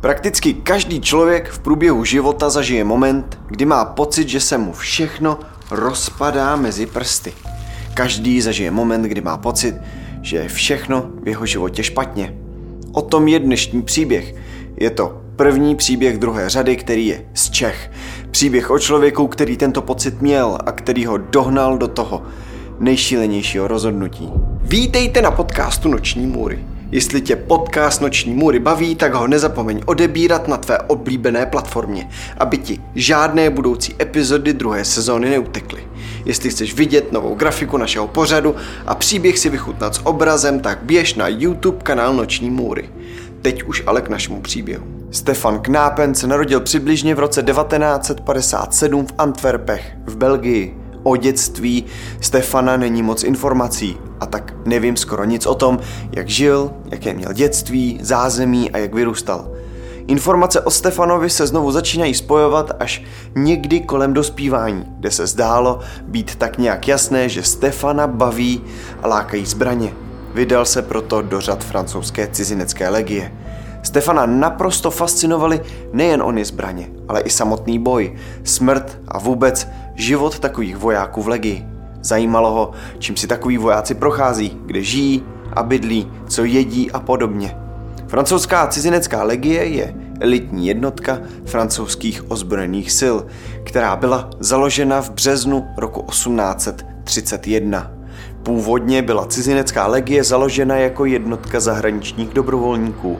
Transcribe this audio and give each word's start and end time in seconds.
Prakticky 0.00 0.54
každý 0.54 1.00
člověk 1.00 1.48
v 1.48 1.58
průběhu 1.58 2.04
života 2.04 2.50
zažije 2.50 2.84
moment, 2.84 3.38
kdy 3.48 3.64
má 3.64 3.84
pocit, 3.84 4.28
že 4.28 4.40
se 4.40 4.58
mu 4.58 4.72
všechno 4.72 5.38
rozpadá 5.70 6.56
mezi 6.56 6.86
prsty. 6.86 7.32
Každý 7.94 8.40
zažije 8.40 8.70
moment, 8.70 9.02
kdy 9.02 9.20
má 9.20 9.36
pocit, 9.36 9.74
že 10.22 10.36
je 10.36 10.48
všechno 10.48 11.10
v 11.22 11.28
jeho 11.28 11.46
životě 11.46 11.82
špatně. 11.82 12.34
O 12.92 13.02
tom 13.02 13.28
je 13.28 13.38
dnešní 13.38 13.82
příběh. 13.82 14.34
Je 14.76 14.90
to 14.90 15.20
první 15.36 15.76
příběh 15.76 16.18
druhé 16.18 16.50
řady, 16.50 16.76
který 16.76 17.06
je 17.06 17.24
z 17.34 17.50
Čech. 17.50 17.90
Příběh 18.30 18.70
o 18.70 18.78
člověku, 18.78 19.26
který 19.26 19.56
tento 19.56 19.82
pocit 19.82 20.22
měl 20.22 20.58
a 20.66 20.72
který 20.72 21.06
ho 21.06 21.18
dohnal 21.18 21.78
do 21.78 21.88
toho 21.88 22.22
nejšílenějšího 22.78 23.68
rozhodnutí. 23.68 24.30
Vítejte 24.62 25.22
na 25.22 25.30
podcastu 25.30 25.88
Noční 25.88 26.26
můry. 26.26 26.75
Jestli 26.92 27.20
tě 27.20 27.36
podcast 27.36 28.00
Noční 28.00 28.34
můry 28.34 28.58
baví, 28.58 28.94
tak 28.94 29.14
ho 29.14 29.26
nezapomeň 29.26 29.80
odebírat 29.86 30.48
na 30.48 30.56
tvé 30.56 30.78
oblíbené 30.78 31.46
platformě, 31.46 32.08
aby 32.38 32.58
ti 32.58 32.80
žádné 32.94 33.50
budoucí 33.50 33.94
epizody 34.00 34.52
druhé 34.52 34.84
sezóny 34.84 35.30
neutekly. 35.30 35.84
Jestli 36.24 36.50
chceš 36.50 36.74
vidět 36.74 37.12
novou 37.12 37.34
grafiku 37.34 37.76
našeho 37.76 38.08
pořadu 38.08 38.54
a 38.86 38.94
příběh 38.94 39.38
si 39.38 39.48
vychutnat 39.48 39.94
s 39.94 40.06
obrazem, 40.06 40.60
tak 40.60 40.78
běž 40.82 41.14
na 41.14 41.28
YouTube 41.28 41.78
kanál 41.82 42.14
Noční 42.14 42.50
můry. 42.50 42.90
Teď 43.42 43.62
už 43.62 43.82
ale 43.86 44.02
k 44.02 44.08
našemu 44.08 44.40
příběhu. 44.40 44.84
Stefan 45.10 45.60
Knápen 45.60 46.14
se 46.14 46.26
narodil 46.26 46.60
přibližně 46.60 47.14
v 47.14 47.18
roce 47.18 47.42
1957 47.42 49.06
v 49.06 49.14
Antwerpech 49.18 49.96
v 50.06 50.16
Belgii. 50.16 50.85
O 51.06 51.16
dětství 51.16 51.84
Stefana 52.20 52.76
není 52.76 53.02
moc 53.02 53.24
informací 53.24 53.96
a 54.20 54.26
tak 54.26 54.54
nevím 54.64 54.96
skoro 54.96 55.24
nic 55.24 55.46
o 55.46 55.54
tom, 55.54 55.78
jak 56.12 56.28
žil, 56.28 56.70
jaké 56.90 57.14
měl 57.14 57.32
dětství, 57.32 57.98
zázemí 58.02 58.70
a 58.70 58.78
jak 58.78 58.94
vyrůstal. 58.94 59.48
Informace 60.06 60.60
o 60.60 60.70
Stefanovi 60.70 61.30
se 61.30 61.46
znovu 61.46 61.72
začínají 61.72 62.14
spojovat 62.14 62.76
až 62.80 63.02
někdy 63.34 63.80
kolem 63.80 64.12
dospívání, 64.12 64.84
kde 64.98 65.10
se 65.10 65.26
zdálo 65.26 65.80
být 66.02 66.36
tak 66.36 66.58
nějak 66.58 66.88
jasné, 66.88 67.28
že 67.28 67.42
Stefana 67.42 68.06
baví 68.06 68.62
a 69.02 69.08
lákají 69.08 69.46
zbraně. 69.46 69.92
Vydal 70.34 70.64
se 70.64 70.82
proto 70.82 71.22
do 71.22 71.40
řad 71.40 71.64
francouzské 71.64 72.28
cizinecké 72.32 72.88
legie. 72.88 73.32
Stefana 73.82 74.26
naprosto 74.26 74.90
fascinovaly 74.90 75.60
nejen 75.92 76.22
ony 76.22 76.44
zbraně, 76.44 76.90
ale 77.08 77.20
i 77.20 77.30
samotný 77.30 77.78
boj, 77.78 78.16
smrt 78.44 78.98
a 79.08 79.18
vůbec 79.18 79.68
život 79.96 80.38
takových 80.38 80.76
vojáků 80.76 81.22
v 81.22 81.28
legii. 81.28 81.66
Zajímalo 82.02 82.52
ho, 82.52 82.70
čím 82.98 83.16
si 83.16 83.26
takový 83.26 83.58
vojáci 83.58 83.94
prochází, 83.94 84.58
kde 84.66 84.82
žijí 84.82 85.22
a 85.52 85.62
bydlí, 85.62 86.10
co 86.28 86.44
jedí 86.44 86.90
a 86.90 87.00
podobně. 87.00 87.56
Francouzská 88.08 88.66
cizinecká 88.66 89.22
legie 89.22 89.64
je 89.64 89.94
elitní 90.20 90.66
jednotka 90.66 91.18
francouzských 91.44 92.30
ozbrojených 92.30 92.92
sil, 93.00 93.16
která 93.64 93.96
byla 93.96 94.30
založena 94.40 95.02
v 95.02 95.10
březnu 95.10 95.66
roku 95.76 96.02
1831. 96.02 97.92
Původně 98.42 99.02
byla 99.02 99.26
cizinecká 99.26 99.86
legie 99.86 100.24
založena 100.24 100.76
jako 100.76 101.04
jednotka 101.04 101.60
zahraničních 101.60 102.28
dobrovolníků, 102.28 103.18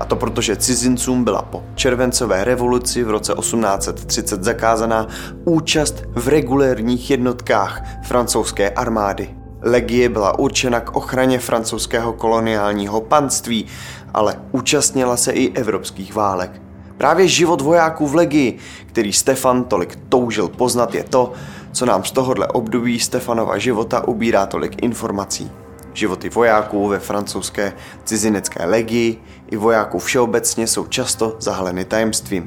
a 0.00 0.04
to 0.04 0.16
protože 0.16 0.56
cizincům 0.56 1.24
byla 1.24 1.42
po 1.42 1.62
červencové 1.74 2.44
revoluci 2.44 3.04
v 3.04 3.10
roce 3.10 3.34
1830 3.40 4.44
zakázaná 4.44 5.06
účast 5.44 6.04
v 6.14 6.28
regulérních 6.28 7.10
jednotkách 7.10 7.82
francouzské 8.04 8.70
armády. 8.70 9.34
Legie 9.62 10.08
byla 10.08 10.38
určena 10.38 10.80
k 10.80 10.96
ochraně 10.96 11.38
francouzského 11.38 12.12
koloniálního 12.12 13.00
panství, 13.00 13.66
ale 14.14 14.40
účastnila 14.52 15.16
se 15.16 15.32
i 15.32 15.52
evropských 15.52 16.14
válek. 16.14 16.62
Právě 16.96 17.28
život 17.28 17.60
vojáků 17.60 18.06
v 18.06 18.14
legii, 18.14 18.58
který 18.86 19.12
Stefan 19.12 19.64
tolik 19.64 19.98
toužil 20.08 20.48
poznat, 20.48 20.94
je 20.94 21.04
to, 21.04 21.32
co 21.72 21.86
nám 21.86 22.04
z 22.04 22.10
tohohle 22.10 22.46
období 22.46 22.98
Stefanova 23.00 23.58
života 23.58 24.08
ubírá 24.08 24.46
tolik 24.46 24.82
informací. 24.82 25.50
Životy 25.98 26.28
vojáků 26.28 26.88
ve 26.88 26.98
francouzské 26.98 27.72
cizinecké 28.04 28.64
legii 28.64 29.22
i 29.50 29.56
vojáků 29.56 29.98
všeobecně 29.98 30.66
jsou 30.66 30.86
často 30.86 31.36
zahaleny 31.40 31.84
tajemstvím 31.84 32.44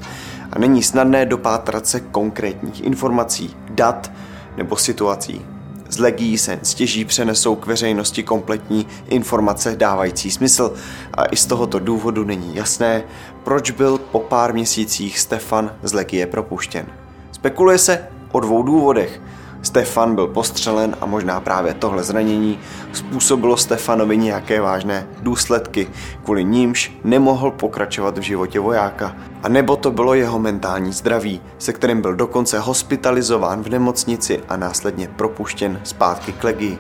a 0.51 0.59
není 0.59 0.84
snadné 0.84 1.25
dopátrat 1.25 1.88
se 1.88 2.00
konkrétních 2.00 2.84
informací, 2.84 3.56
dat 3.69 4.11
nebo 4.57 4.75
situací. 4.75 5.45
Z 5.90 5.97
legií 6.00 6.38
se 6.38 6.59
stěží 6.63 7.06
přenesou 7.06 7.56
k 7.56 7.67
veřejnosti 7.67 8.23
kompletní 8.23 8.88
informace 9.06 9.75
dávající 9.75 10.31
smysl 10.31 10.73
a 11.13 11.25
i 11.25 11.35
z 11.35 11.45
tohoto 11.45 11.79
důvodu 11.79 12.23
není 12.23 12.56
jasné, 12.56 13.03
proč 13.44 13.72
byl 13.72 13.97
po 13.97 14.19
pár 14.19 14.53
měsících 14.53 15.19
Stefan 15.19 15.75
z 15.84 15.94
legie 15.94 16.28
propuštěn. 16.28 16.85
Spekuluje 17.31 17.78
se 17.78 18.07
o 18.31 18.40
dvou 18.40 18.63
důvodech– 18.63 19.22
Stefan 19.61 20.16
byl 20.16 20.27
postřelen 20.27 20.95
a 21.01 21.05
možná 21.05 21.39
právě 21.39 21.73
tohle 21.73 22.03
zranění 22.03 22.59
způsobilo 22.94 23.57
Stefanovi 23.57 24.17
nějaké 24.17 24.61
vážné 24.61 25.07
důsledky, 25.22 25.88
kvůli 26.23 26.44
nímž 26.44 26.91
nemohl 27.03 27.51
pokračovat 27.51 28.17
v 28.17 28.22
životě 28.22 28.59
vojáka. 28.59 29.16
A 29.44 29.49
nebo 29.49 29.75
to 29.75 29.91
bylo 29.91 30.13
jeho 30.13 30.39
mentální 30.39 30.94
zdraví, 30.94 31.41
se 31.57 31.73
kterým 31.73 32.01
byl 32.01 32.16
dokonce 32.16 32.59
hospitalizován 32.59 33.63
v 33.63 33.69
nemocnici 33.69 34.39
a 34.49 34.57
následně 34.57 35.07
propuštěn 35.07 35.79
zpátky 35.83 36.31
k 36.31 36.43
legii. 36.43 36.78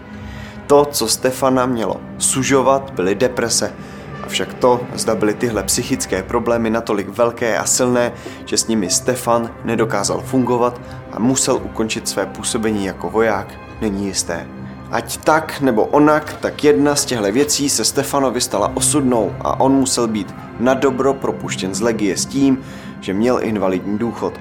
To, 0.67 0.85
co 0.85 1.07
Stefana 1.07 1.65
mělo 1.65 1.95
sužovat, 2.17 2.91
byly 2.95 3.15
deprese, 3.15 3.73
Avšak 4.23 4.53
to, 4.53 4.81
zda 4.95 5.15
byly 5.15 5.33
tyhle 5.33 5.63
psychické 5.63 6.23
problémy 6.23 6.69
natolik 6.69 7.09
velké 7.09 7.57
a 7.57 7.65
silné, 7.65 8.11
že 8.45 8.57
s 8.57 8.67
nimi 8.67 8.89
Stefan 8.89 9.49
nedokázal 9.63 10.21
fungovat 10.21 10.81
a 11.13 11.19
musel 11.19 11.55
ukončit 11.55 12.07
své 12.07 12.25
působení 12.25 12.85
jako 12.85 13.09
voják, 13.09 13.47
není 13.81 14.05
jisté. 14.05 14.47
Ať 14.91 15.17
tak 15.17 15.61
nebo 15.61 15.85
onak, 15.85 16.33
tak 16.33 16.63
jedna 16.63 16.95
z 16.95 17.05
těchto 17.05 17.31
věcí 17.31 17.69
se 17.69 17.85
Stefanovi 17.85 18.41
stala 18.41 18.71
osudnou 18.73 19.35
a 19.41 19.59
on 19.59 19.71
musel 19.71 20.07
být 20.07 20.35
na 20.59 20.73
dobro 20.73 21.13
propuštěn 21.13 21.75
z 21.75 21.81
legie 21.81 22.17
s 22.17 22.25
tím, 22.25 22.59
že 23.01 23.13
měl 23.13 23.39
invalidní 23.41 23.97
důchod. 23.97 24.33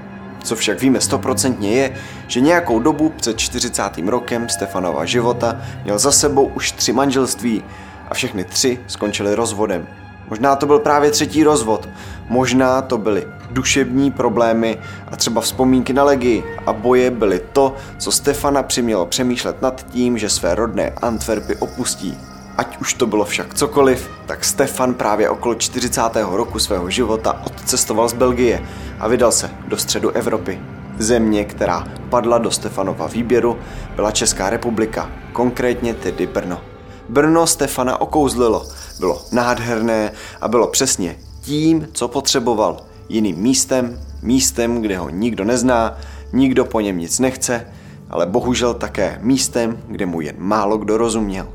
Co 0.43 0.57
však 0.57 0.81
víme 0.81 1.01
stoprocentně 1.01 1.73
je, 1.73 1.97
že 2.27 2.41
nějakou 2.41 2.81
dobu 2.81 3.09
před 3.09 3.39
40. 3.39 3.83
rokem 4.07 4.49
Stefanova 4.49 5.05
života 5.05 5.61
měl 5.85 5.99
za 5.99 6.13
sebou 6.13 6.45
už 6.45 6.73
tři 6.73 6.93
manželství 6.93 7.65
a 8.09 8.15
všechny 8.15 8.45
tři 8.45 8.79
skončily 8.87 9.35
rozvodem. 9.35 9.87
Možná 10.29 10.57
to 10.57 10.67
byl 10.67 10.79
právě 10.79 11.11
třetí 11.11 11.45
rozvod, 11.45 11.89
možná 12.29 12.83
to 12.83 12.99
byly 12.99 13.27
duševní 13.51 14.11
problémy 14.11 14.79
a 15.13 15.17
třeba 15.17 15.41
vzpomínky 15.41 15.93
na 15.93 16.05
legii 16.05 16.45
a 16.67 16.73
boje 16.73 17.11
byly 17.11 17.41
to, 17.53 17.75
co 17.99 18.13
Stefana 18.13 18.63
přimělo 18.63 19.07
přemýšlet 19.07 19.63
nad 19.63 19.87
tím, 19.91 20.19
že 20.19 20.29
své 20.29 20.55
rodné 20.55 20.91
Antwerpy 21.03 21.57
opustí. 21.57 22.19
Ať 22.57 22.79
už 22.81 22.95
to 22.95 23.07
bylo 23.07 23.25
však 23.25 23.55
cokoliv, 23.55 24.11
tak 24.27 24.45
Stefan 24.45 24.95
právě 24.95 25.31
okolo 25.31 25.55
40. 25.55 26.01
roku 26.31 26.59
svého 26.59 26.91
života 26.91 27.43
odcestoval 27.47 28.09
z 28.09 28.13
Belgie 28.13 28.63
a 28.99 29.09
vydal 29.09 29.33
se 29.33 29.51
do 29.69 29.77
středu 29.77 30.11
Evropy. 30.11 30.61
Země, 30.99 31.45
která 31.45 31.89
padla 32.11 32.39
do 32.39 32.51
Stefanova 32.51 33.07
výběru, 33.07 33.59
byla 33.97 34.11
Česká 34.11 34.51
republika, 34.51 35.11
konkrétně 35.33 35.95
tedy 35.95 36.27
Brno. 36.27 36.61
Brno 37.09 37.47
Stefana 37.47 38.01
okouzlilo. 38.01 38.67
Bylo 38.99 39.23
nádherné 39.33 40.13
a 40.41 40.49
bylo 40.49 40.67
přesně 40.67 41.17
tím, 41.41 41.89
co 41.93 42.09
potřeboval. 42.09 42.90
Jiným 43.11 43.37
místem, 43.37 44.01
místem, 44.23 44.83
kde 44.83 44.99
ho 44.99 45.11
nikdo 45.11 45.45
nezná, 45.45 45.99
nikdo 46.33 46.65
po 46.65 46.81
něm 46.81 46.99
nic 46.99 47.19
nechce, 47.19 47.67
ale 48.11 48.27
bohužel 48.27 48.75
také 48.75 49.19
místem, 49.23 49.83
kde 49.89 50.07
mu 50.07 50.21
jen 50.21 50.35
málo 50.39 50.79
kdo 50.79 50.97
rozuměl. 50.97 51.47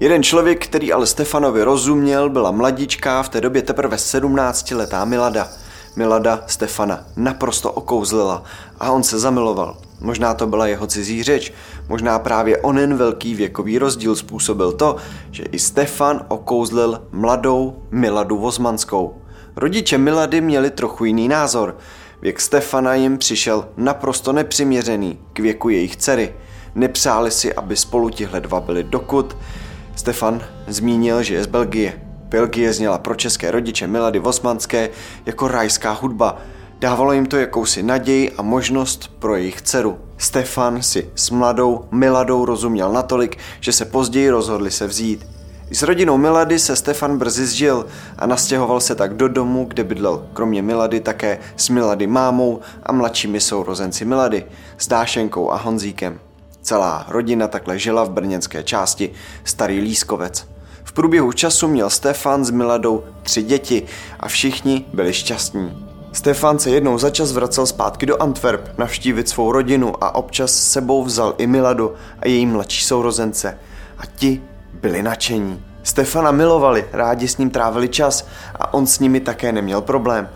Jeden 0.00 0.22
člověk, 0.22 0.66
který 0.66 0.92
ale 0.92 1.06
Stefanovi 1.06 1.62
rozuměl, 1.62 2.30
byla 2.30 2.50
mladička, 2.50 3.22
v 3.22 3.28
té 3.28 3.40
době 3.40 3.62
teprve 3.62 3.96
17-letá 3.96 5.04
Milada. 5.04 5.48
Milada 5.96 6.44
Stefana 6.46 7.04
naprosto 7.16 7.72
okouzlila 7.72 8.42
a 8.80 8.92
on 8.92 9.02
se 9.02 9.18
zamiloval. 9.18 9.76
Možná 10.00 10.34
to 10.34 10.46
byla 10.46 10.66
jeho 10.66 10.86
cizí 10.86 11.22
řeč, 11.22 11.52
možná 11.88 12.18
právě 12.18 12.58
onen 12.58 12.96
velký 12.96 13.34
věkový 13.34 13.78
rozdíl 13.78 14.16
způsobil 14.16 14.72
to, 14.72 14.96
že 15.30 15.42
i 15.42 15.58
Stefan 15.58 16.24
okouzlil 16.28 17.02
mladou 17.12 17.82
Miladu 17.90 18.38
Vozmanskou. 18.38 19.23
Rodiče 19.56 19.98
Milady 19.98 20.40
měli 20.40 20.70
trochu 20.70 21.04
jiný 21.04 21.28
názor. 21.28 21.76
Věk 22.22 22.40
Stefana 22.40 22.94
jim 22.94 23.18
přišel 23.18 23.68
naprosto 23.76 24.32
nepřiměřený 24.32 25.18
k 25.32 25.38
věku 25.38 25.68
jejich 25.68 25.96
dcery. 25.96 26.34
Nepřáli 26.74 27.30
si, 27.30 27.54
aby 27.54 27.76
spolu 27.76 28.10
tihle 28.10 28.40
dva 28.40 28.60
byli 28.60 28.82
dokud. 28.82 29.36
Stefan 29.96 30.42
zmínil, 30.66 31.22
že 31.22 31.34
je 31.34 31.44
z 31.44 31.46
Belgie. 31.46 32.00
Belgie 32.28 32.72
zněla 32.72 32.98
pro 32.98 33.14
české 33.14 33.50
rodiče 33.50 33.86
Milady 33.86 34.18
Vosmanské 34.18 34.90
jako 35.26 35.48
rajská 35.48 35.92
hudba– 35.92 36.38
Dávalo 36.84 37.12
jim 37.12 37.26
to 37.26 37.36
jakousi 37.36 37.82
naději 37.82 38.32
a 38.32 38.42
možnost 38.42 39.10
pro 39.18 39.36
jejich 39.36 39.62
dceru. 39.62 39.98
Stefan 40.18 40.82
si 40.82 41.10
s 41.14 41.30
mladou 41.30 41.84
Miladou 41.90 42.44
rozuměl 42.44 42.92
natolik, 42.92 43.38
že 43.60 43.72
se 43.72 43.84
později 43.84 44.30
rozhodli 44.30 44.70
se 44.70 44.86
vzít. 44.86 45.26
S 45.70 45.82
rodinou 45.82 46.16
Milady 46.16 46.58
se 46.58 46.76
Stefan 46.76 47.18
brzy 47.18 47.46
zžil 47.46 47.86
a 48.18 48.26
nastěhoval 48.26 48.80
se 48.80 48.94
tak 48.94 49.14
do 49.16 49.28
domu, 49.28 49.64
kde 49.64 49.84
bydlel 49.84 50.26
kromě 50.32 50.62
Milady 50.62 51.00
také 51.00 51.38
s 51.56 51.68
Milady 51.68 52.06
mámou 52.06 52.60
a 52.82 52.92
mladšími 52.92 53.40
sourozenci 53.40 54.04
Milady, 54.04 54.46
s 54.78 54.88
Dášenkou 54.88 55.50
a 55.50 55.56
Honzíkem. 55.56 56.20
Celá 56.62 57.06
rodina 57.08 57.48
takhle 57.48 57.78
žila 57.78 58.04
v 58.04 58.10
brněnské 58.10 58.62
části 58.62 59.10
Starý 59.44 59.80
Lískovec. 59.80 60.48
V 60.84 60.92
průběhu 60.92 61.32
času 61.32 61.68
měl 61.68 61.90
Stefan 61.90 62.44
s 62.44 62.50
Miladou 62.50 63.04
tři 63.22 63.42
děti 63.42 63.82
a 64.20 64.28
všichni 64.28 64.84
byli 64.92 65.12
šťastní. 65.12 65.86
Stefan 66.12 66.58
se 66.58 66.70
jednou 66.70 66.98
za 66.98 67.10
čas 67.10 67.32
vracel 67.32 67.66
zpátky 67.66 68.06
do 68.06 68.22
Antwerp 68.22 68.78
navštívit 68.78 69.28
svou 69.28 69.52
rodinu 69.52 70.04
a 70.04 70.14
občas 70.14 70.52
sebou 70.52 71.04
vzal 71.04 71.34
i 71.38 71.46
Miladu 71.46 71.94
a 72.18 72.28
její 72.28 72.46
mladší 72.46 72.84
sourozence. 72.84 73.58
A 73.98 74.02
ti 74.16 74.42
byli 74.84 75.02
nadšení. 75.02 75.64
Stefana 75.82 76.30
milovali, 76.30 76.84
rádi 76.92 77.28
s 77.28 77.38
ním 77.38 77.50
trávili 77.50 77.88
čas 77.88 78.26
a 78.60 78.74
on 78.74 78.86
s 78.86 78.98
nimi 78.98 79.20
také 79.20 79.52
neměl 79.52 79.80
problém. 79.80 80.28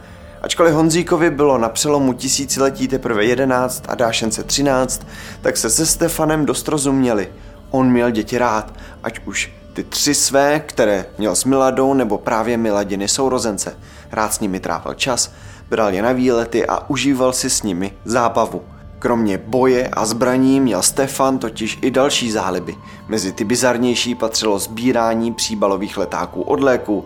Ačkoliv 0.42 0.74
Honzíkovi 0.74 1.30
bylo 1.30 1.58
na 1.58 1.68
přelomu 1.68 2.12
tisíciletí 2.12 2.88
teprve 2.88 3.24
11 3.24 3.84
a 3.88 3.94
Dášence 3.94 4.44
13, 4.44 5.06
tak 5.40 5.56
se 5.56 5.70
se 5.70 5.86
Stefanem 5.86 6.46
dost 6.46 6.68
rozuměli. 6.68 7.28
On 7.70 7.90
měl 7.90 8.10
děti 8.10 8.38
rád, 8.38 8.72
ať 9.02 9.18
už 9.26 9.52
ty 9.72 9.84
tři 9.84 10.14
své, 10.14 10.60
které 10.60 11.06
měl 11.18 11.36
s 11.36 11.44
Miladou 11.44 11.94
nebo 11.94 12.18
právě 12.18 12.56
Miladiny 12.56 13.08
sourozence. 13.08 13.76
Rád 14.12 14.34
s 14.34 14.40
nimi 14.40 14.60
trávil 14.60 14.94
čas, 14.94 15.32
bral 15.70 15.92
je 15.92 16.02
na 16.02 16.12
výlety 16.12 16.66
a 16.66 16.90
užíval 16.90 17.32
si 17.32 17.50
s 17.50 17.62
nimi 17.62 17.92
zábavu. 18.04 18.77
Kromě 18.98 19.38
boje 19.38 19.88
a 19.88 20.06
zbraní 20.06 20.60
měl 20.60 20.82
Stefan 20.82 21.38
totiž 21.38 21.78
i 21.82 21.90
další 21.90 22.30
záliby. 22.30 22.76
Mezi 23.08 23.32
ty 23.32 23.44
bizarnější 23.44 24.14
patřilo 24.14 24.58
sbírání 24.58 25.34
příbalových 25.34 25.96
letáků 25.96 26.42
od 26.42 26.60
léku, 26.60 27.04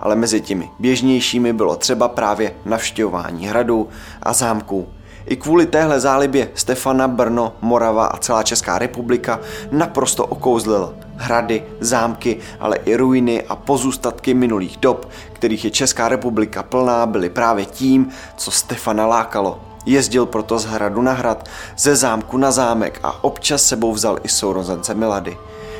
ale 0.00 0.16
mezi 0.16 0.40
těmi 0.40 0.70
běžnějšími 0.78 1.52
bylo 1.52 1.76
třeba 1.76 2.08
právě 2.08 2.54
navštěvování 2.64 3.46
hradů 3.46 3.88
a 4.22 4.32
zámků. 4.32 4.88
I 5.26 5.36
kvůli 5.36 5.66
téhle 5.66 6.00
zálibě 6.00 6.50
Stefana 6.54 7.08
Brno, 7.08 7.52
Morava 7.60 8.06
a 8.06 8.16
celá 8.16 8.42
Česká 8.42 8.78
republika 8.78 9.40
naprosto 9.70 10.26
okouzlil. 10.26 10.94
Hrady, 11.16 11.64
zámky, 11.80 12.38
ale 12.60 12.76
i 12.76 12.96
ruiny 12.96 13.42
a 13.42 13.56
pozůstatky 13.56 14.34
minulých 14.34 14.76
dob, 14.76 15.08
kterých 15.32 15.64
je 15.64 15.70
Česká 15.70 16.08
republika 16.08 16.62
plná, 16.62 17.06
byly 17.06 17.30
právě 17.30 17.64
tím, 17.64 18.08
co 18.36 18.50
Stefana 18.50 19.06
lákalo. 19.06 19.60
Jezdil 19.86 20.26
proto 20.26 20.58
z 20.58 20.64
hradu 20.64 21.02
na 21.02 21.12
hrad, 21.12 21.48
ze 21.76 21.96
zámku 21.96 22.36
na 22.36 22.50
zámek 22.50 23.00
a 23.02 23.24
občas 23.24 23.62
sebou 23.62 23.92
vzal 23.92 24.18
i 24.22 24.28
sourozence 24.28 24.94
Milady. 24.94 25.36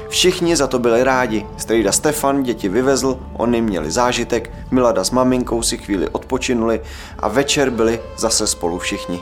Všichni 0.08 0.56
za 0.56 0.66
to 0.66 0.78
byli 0.78 1.04
rádi. 1.04 1.46
Strejda 1.56 1.93
Stefan 1.93 2.43
děti 2.43 2.69
vyvezl, 2.69 3.19
oni 3.32 3.60
měli 3.60 3.90
zážitek, 3.90 4.50
Milada 4.70 5.04
s 5.04 5.10
maminkou 5.10 5.62
si 5.62 5.78
chvíli 5.78 6.08
odpočinuli 6.08 6.81
a 7.19 7.28
večer 7.28 7.70
byli 7.70 8.00
zase 8.16 8.46
spolu 8.46 8.78
všichni. 8.78 9.20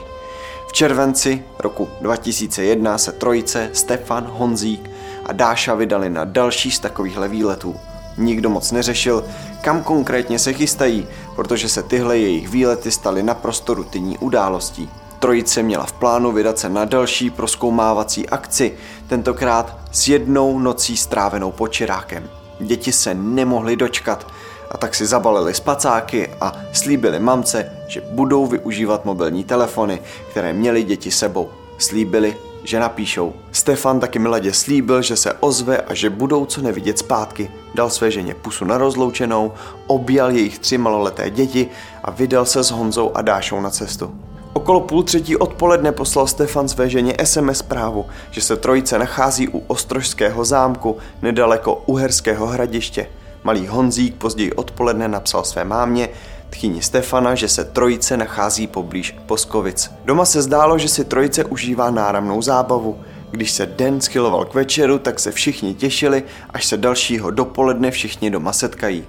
V 0.67 0.73
červenci 0.73 1.43
roku 1.59 1.89
2001 2.01 2.97
se 2.97 3.11
trojice 3.11 3.69
Stefan, 3.73 4.27
Honzík 4.31 4.89
a 5.25 5.33
Dáša 5.33 5.75
vydali 5.75 6.09
na 6.09 6.25
další 6.25 6.71
z 6.71 6.79
takovýchhle 6.79 7.27
výletů. 7.27 7.75
Nikdo 8.17 8.49
moc 8.49 8.71
neřešil, 8.71 9.23
kam 9.61 9.83
konkrétně 9.83 10.39
se 10.39 10.53
chystají, 10.53 11.07
protože 11.41 11.69
se 11.69 11.83
tyhle 11.83 12.17
jejich 12.17 12.49
výlety 12.49 12.91
staly 12.91 13.23
naprosto 13.23 13.73
rutinní 13.73 14.17
událostí. 14.17 14.89
Trojice 15.19 15.63
měla 15.63 15.85
v 15.85 15.93
plánu 15.93 16.31
vydat 16.31 16.59
se 16.59 16.69
na 16.69 16.85
další 16.85 17.29
proskoumávací 17.29 18.29
akci, 18.29 18.73
tentokrát 19.07 19.77
s 19.91 20.07
jednou 20.07 20.59
nocí 20.59 20.97
strávenou 20.97 21.51
počirákem. 21.51 22.29
Děti 22.59 22.91
se 22.91 23.13
nemohly 23.13 23.75
dočkat 23.75 24.27
a 24.71 24.77
tak 24.77 24.95
si 24.95 25.05
zabalili 25.05 25.53
spacáky 25.53 26.29
a 26.41 26.53
slíbili 26.73 27.19
mamce, 27.19 27.71
že 27.87 28.01
budou 28.01 28.47
využívat 28.47 29.05
mobilní 29.05 29.43
telefony, 29.43 30.01
které 30.29 30.53
měly 30.53 30.83
děti 30.83 31.11
sebou. 31.11 31.49
Slíbili, 31.77 32.37
že 32.63 32.79
napíšou. 32.79 33.33
Stefan 33.51 33.99
taky 33.99 34.19
miladě 34.19 34.53
slíbil, 34.53 35.01
že 35.01 35.15
se 35.15 35.33
ozve 35.33 35.77
a 35.77 35.93
že 35.93 36.09
budou 36.09 36.45
co 36.45 36.61
nevidět 36.61 36.99
zpátky. 36.99 37.51
Dal 37.75 37.89
své 37.89 38.11
ženě 38.11 38.33
pusu 38.33 38.65
na 38.65 38.77
rozloučenou, 38.77 39.51
objal 39.87 40.31
jejich 40.31 40.59
tři 40.59 40.77
maloleté 40.77 41.29
děti 41.29 41.67
a 42.03 42.11
vydal 42.11 42.45
se 42.45 42.63
s 42.63 42.71
Honzou 42.71 43.11
a 43.15 43.21
Dášou 43.21 43.61
na 43.61 43.69
cestu. 43.69 44.15
Okolo 44.53 44.81
půl 44.81 45.03
třetí 45.03 45.37
odpoledne 45.37 45.91
poslal 45.91 46.27
Stefan 46.27 46.67
své 46.67 46.89
ženě 46.89 47.15
SMS 47.23 47.57
zprávu, 47.57 48.05
že 48.31 48.41
se 48.41 48.57
trojice 48.57 48.99
nachází 48.99 49.47
u 49.47 49.63
Ostrožského 49.67 50.45
zámku 50.45 50.97
nedaleko 51.21 51.83
Uherského 51.85 52.47
hradiště. 52.47 53.07
Malý 53.43 53.67
Honzík 53.67 54.15
později 54.15 54.53
odpoledne 54.53 55.07
napsal 55.07 55.43
své 55.43 55.65
mámě, 55.65 56.09
tchyni 56.51 56.81
Stefana, 56.81 57.35
že 57.35 57.47
se 57.47 57.65
trojice 57.65 58.17
nachází 58.17 58.67
poblíž 58.67 59.15
Poskovic. 59.25 59.91
Doma 60.05 60.25
se 60.25 60.41
zdálo, 60.41 60.77
že 60.77 60.87
si 60.87 61.05
trojice 61.05 61.43
užívá 61.43 61.91
náramnou 61.91 62.41
zábavu. 62.41 62.99
Když 63.31 63.51
se 63.51 63.65
den 63.65 64.01
schyloval 64.01 64.45
k 64.45 64.53
večeru, 64.53 64.99
tak 64.99 65.19
se 65.19 65.31
všichni 65.31 65.73
těšili, 65.73 66.23
až 66.49 66.65
se 66.65 66.77
dalšího 66.77 67.31
dopoledne 67.31 67.91
všichni 67.91 68.31
doma 68.31 68.53
setkají. 68.53 69.03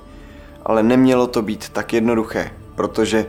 Ale 0.63 0.83
nemělo 0.83 1.27
to 1.27 1.43
být 1.43 1.69
tak 1.69 1.93
jednoduché, 1.93 2.51
protože 2.75 3.27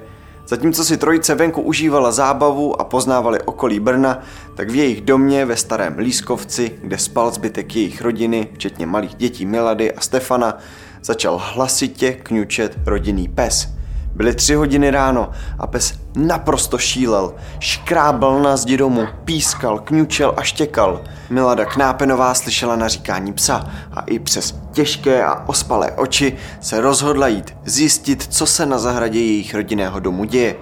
Zatímco 0.47 0.83
si 0.83 0.97
trojice 0.97 1.35
venku 1.35 1.61
užívala 1.61 2.11
zábavu 2.11 2.81
a 2.81 2.83
poznávali 2.83 3.41
okolí 3.41 3.79
Brna, 3.79 4.19
tak 4.55 4.69
v 4.69 4.75
jejich 4.75 5.01
domě 5.01 5.45
ve 5.45 5.55
Starém 5.55 5.97
Lískovci, 5.97 6.71
kde 6.81 6.97
spal 6.97 7.31
zbytek 7.31 7.75
jejich 7.75 8.01
rodiny, 8.01 8.47
včetně 8.53 8.85
malých 8.85 9.15
dětí 9.15 9.45
Milady 9.45 9.91
a 9.91 10.01
Stefana, 10.01 10.57
začal 11.03 11.41
hlasitě 11.43 12.11
kňučet 12.11 12.79
rodinný 12.85 13.27
pes– 13.27 13.67
Byly 14.15 14.35
tři 14.35 14.55
hodiny 14.55 14.91
ráno 14.91 15.29
a 15.59 15.67
pes 15.67 15.93
naprosto 16.15 16.77
šílel. 16.77 17.33
Škrábal 17.59 18.41
na 18.41 18.57
zdi 18.57 18.77
domu, 18.77 19.07
pískal, 19.25 19.79
kňučel 19.79 20.33
a 20.37 20.41
štěkal. 20.41 21.01
Milada 21.29 21.65
Knápenová 21.65 22.33
slyšela 22.33 22.75
naříkání 22.75 23.33
psa 23.33 23.71
a 23.93 24.01
i 24.01 24.19
přes 24.19 24.55
těžké 24.71 25.25
a 25.25 25.49
ospalé 25.49 25.91
oči 25.91 26.37
se 26.61 26.81
rozhodla 26.81 27.27
jít 27.27 27.57
zjistit, 27.65 28.27
co 28.29 28.45
se 28.45 28.65
na 28.65 28.77
zahradě 28.77 29.19
jejich 29.19 29.55
rodinného 29.55 29.99
domu 29.99 30.23
děje. 30.23 30.55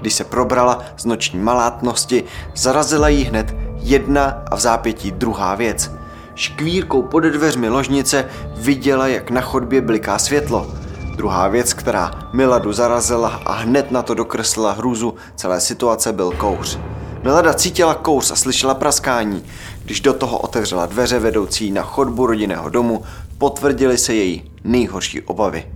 Když 0.00 0.14
se 0.14 0.24
probrala 0.24 0.84
z 0.96 1.04
noční 1.04 1.38
malátnosti, 1.38 2.24
zarazila 2.54 3.08
jí 3.08 3.24
hned 3.24 3.54
jedna 3.76 4.42
a 4.50 4.56
v 4.56 4.60
zápětí 4.60 5.10
druhá 5.10 5.54
věc. 5.54 5.90
Škvírkou 6.34 7.02
pod 7.02 7.20
dveřmi 7.20 7.68
ložnice 7.68 8.24
viděla, 8.56 9.06
jak 9.06 9.30
na 9.30 9.40
chodbě 9.40 9.80
bliká 9.80 10.18
světlo– 10.18 10.66
Druhá 11.16 11.48
věc, 11.48 11.72
která 11.72 12.10
Miladu 12.32 12.72
zarazila 12.72 13.28
a 13.28 13.52
hned 13.52 13.90
na 13.90 14.02
to 14.02 14.14
dokreslila 14.14 14.72
hrůzu 14.72 15.14
celé 15.36 15.60
situace, 15.60 16.12
byl 16.12 16.30
kouř. 16.30 16.78
Milada 17.22 17.54
cítila 17.54 17.94
kouř 17.94 18.30
a 18.30 18.36
slyšela 18.36 18.74
praskání. 18.74 19.44
Když 19.84 20.00
do 20.00 20.12
toho 20.12 20.38
otevřela 20.38 20.86
dveře 20.86 21.18
vedoucí 21.18 21.70
na 21.70 21.82
chodbu 21.82 22.26
rodinného 22.26 22.70
domu, 22.70 23.02
potvrdily 23.38 23.98
se 23.98 24.14
její 24.14 24.50
nejhorší 24.64 25.20
obavy. 25.22 25.66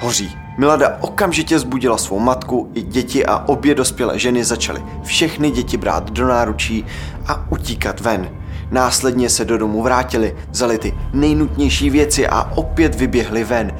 Hoří. 0.00 0.36
Milada 0.58 0.98
okamžitě 1.00 1.58
zbudila 1.58 1.98
svou 1.98 2.18
matku 2.18 2.70
i 2.74 2.82
děti 2.82 3.26
a 3.26 3.48
obě 3.48 3.74
dospělé 3.74 4.18
ženy 4.18 4.44
začaly 4.44 4.82
všechny 5.04 5.50
děti 5.50 5.76
brát 5.76 6.10
do 6.10 6.26
náručí 6.26 6.86
a 7.26 7.46
utíkat 7.50 8.00
ven. 8.00 8.30
Následně 8.70 9.30
se 9.30 9.44
do 9.44 9.58
domu 9.58 9.82
vrátili, 9.82 10.36
vzali 10.50 10.78
ty 10.78 10.94
nejnutnější 11.12 11.90
věci 11.90 12.28
a 12.28 12.52
opět 12.54 12.94
vyběhli 12.94 13.44
ven. 13.44 13.72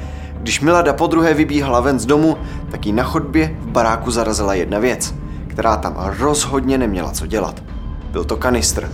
Když 0.47 0.61
Milada 0.61 0.93
po 0.93 1.07
druhé 1.07 1.33
vybíhala 1.33 1.79
ven 1.79 1.99
z 1.99 2.05
domu, 2.05 2.37
tak 2.71 2.85
jí 2.85 2.93
na 2.93 3.03
chodbě 3.03 3.57
v 3.61 3.67
baráku 3.67 4.11
zarazila 4.11 4.53
jedna 4.53 4.79
věc, 4.79 5.13
která 5.47 5.77
tam 5.77 5.95
rozhodně 6.19 6.77
neměla 6.77 7.11
co 7.11 7.25
dělat. 7.25 7.63
Byl 8.11 8.23
to 8.23 8.37
kanistr. 8.37 8.91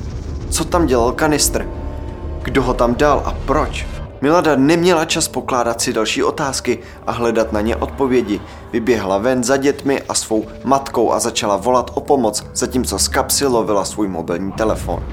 Co 0.50 0.65
tam 0.65 0.86
dělal 0.86 1.12
kanistr? 1.12 1.67
Kdo 2.43 2.63
ho 2.63 2.74
tam 2.74 2.95
dal 2.95 3.22
a 3.25 3.31
proč? 3.45 3.88
Milada 4.22 4.55
neměla 4.55 5.05
čas 5.05 5.27
pokládat 5.27 5.81
si 5.81 5.93
další 5.93 6.24
otázky 6.24 6.79
a 7.07 7.12
hledat 7.12 7.53
na 7.53 7.62
ně 7.62 7.75
odpovědi. 7.75 8.41
Vyběhla 8.72 9.17
ven 9.17 9.43
za 9.43 9.57
dětmi 9.57 10.01
a 10.10 10.13
svou 10.13 10.45
matkou 10.63 11.12
a 11.12 11.19
začala 11.19 11.57
volat 11.57 11.91
o 11.93 12.01
pomoc, 12.01 12.45
zatímco 12.53 13.00
z 13.00 13.07
kapsy 13.07 13.45
lovila 13.45 13.86
svůj 13.86 14.07
mobilní 14.07 14.51
telefon. 14.51 15.03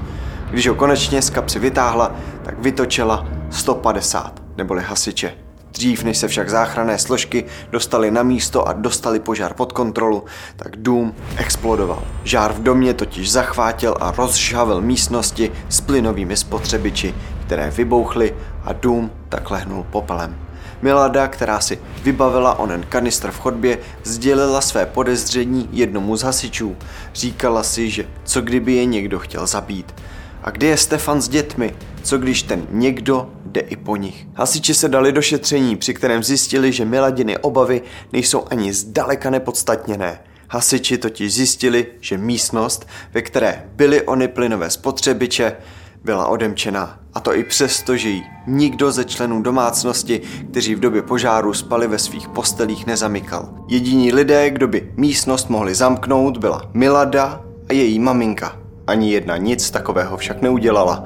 Když 0.51 0.67
ho 0.67 0.75
konečně 0.75 1.21
z 1.21 1.29
kapsy 1.29 1.59
vytáhla, 1.59 2.15
tak 2.43 2.59
vytočila 2.59 3.27
150, 3.49 4.41
neboli 4.57 4.81
hasiče. 4.81 5.33
Dřív, 5.71 6.03
než 6.03 6.17
se 6.17 6.27
však 6.27 6.49
záchranné 6.49 6.99
složky 6.99 7.45
dostali 7.71 8.11
na 8.11 8.23
místo 8.23 8.67
a 8.67 8.73
dostali 8.73 9.19
požár 9.19 9.53
pod 9.53 9.71
kontrolu, 9.71 10.23
tak 10.55 10.75
dům 10.75 11.15
explodoval. 11.37 12.03
Žár 12.23 12.53
v 12.53 12.63
domě 12.63 12.93
totiž 12.93 13.31
zachvátil 13.31 13.95
a 13.99 14.11
rozžhavil 14.11 14.81
místnosti 14.81 15.51
s 15.69 15.81
plynovými 15.81 16.37
spotřebiči, 16.37 17.15
které 17.45 17.71
vybouchly 17.71 18.35
a 18.63 18.73
dům 18.73 19.11
tak 19.29 19.51
lehnul 19.51 19.85
popelem. 19.91 20.35
Milada, 20.81 21.27
která 21.27 21.59
si 21.59 21.79
vybavila 22.03 22.59
onen 22.59 22.85
kanistr 22.89 23.31
v 23.31 23.39
chodbě, 23.39 23.77
sdělila 24.03 24.61
své 24.61 24.85
podezření 24.85 25.69
jednomu 25.71 26.15
z 26.15 26.23
hasičů. 26.23 26.75
Říkala 27.13 27.63
si, 27.63 27.89
že 27.89 28.05
co 28.23 28.41
kdyby 28.41 28.73
je 28.73 28.85
někdo 28.85 29.19
chtěl 29.19 29.47
zabít. 29.47 29.95
A 30.43 30.51
kde 30.51 30.67
je 30.67 30.77
Stefan 30.77 31.21
s 31.21 31.29
dětmi? 31.29 31.75
Co 32.03 32.17
když 32.17 32.43
ten 32.43 32.67
někdo 32.69 33.29
jde 33.51 33.61
i 33.61 33.75
po 33.75 33.95
nich. 33.95 34.27
Hasiči 34.33 34.73
se 34.73 34.89
dali 34.89 35.11
do 35.11 35.21
šetření, 35.21 35.75
při 35.75 35.93
kterém 35.93 36.23
zjistili, 36.23 36.71
že 36.71 36.85
Miladiny 36.85 37.37
obavy 37.37 37.81
nejsou 38.13 38.43
ani 38.49 38.73
zdaleka 38.73 39.29
nepodstatněné. 39.29 40.19
Hasiči 40.49 40.97
totiž 40.97 41.33
zjistili, 41.33 41.87
že 41.99 42.17
místnost, 42.17 42.87
ve 43.13 43.21
které 43.21 43.65
byly 43.75 44.01
ony 44.01 44.27
plynové 44.27 44.69
spotřebiče, 44.69 45.57
byla 46.03 46.27
odemčená. 46.27 46.99
A 47.13 47.19
to 47.19 47.35
i 47.35 47.43
přesto, 47.43 47.97
že 47.97 48.09
jí 48.09 48.23
nikdo 48.47 48.91
ze 48.91 49.05
členů 49.05 49.41
domácnosti, 49.41 50.21
kteří 50.51 50.75
v 50.75 50.79
době 50.79 51.01
požáru 51.01 51.53
spali 51.53 51.87
ve 51.87 51.99
svých 51.99 52.29
postelích, 52.29 52.87
nezamykal. 52.87 53.49
Jediní 53.67 54.13
lidé, 54.13 54.49
kdo 54.49 54.67
by 54.67 54.91
místnost 54.97 55.49
mohli 55.49 55.75
zamknout, 55.75 56.37
byla 56.37 56.69
Milada 56.73 57.41
a 57.69 57.73
její 57.73 57.99
maminka. 57.99 58.57
Ani 58.87 59.11
jedna 59.11 59.37
nic 59.37 59.71
takového 59.71 60.17
však 60.17 60.41
neudělala. 60.41 61.03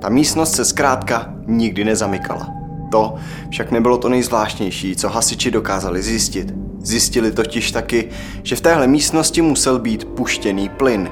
Ta 0.00 0.08
místnost 0.08 0.54
se 0.54 0.64
zkrátka 0.64 1.34
nikdy 1.46 1.84
nezamykala. 1.84 2.48
To 2.90 3.14
však 3.50 3.70
nebylo 3.70 3.98
to 3.98 4.08
nejzvláštnější, 4.08 4.96
co 4.96 5.08
hasiči 5.08 5.50
dokázali 5.50 6.02
zjistit. 6.02 6.54
Zjistili 6.80 7.32
totiž 7.32 7.72
taky, 7.72 8.08
že 8.42 8.56
v 8.56 8.60
téhle 8.60 8.86
místnosti 8.86 9.42
musel 9.42 9.78
být 9.78 10.04
puštěný 10.04 10.68
plyn. 10.68 11.08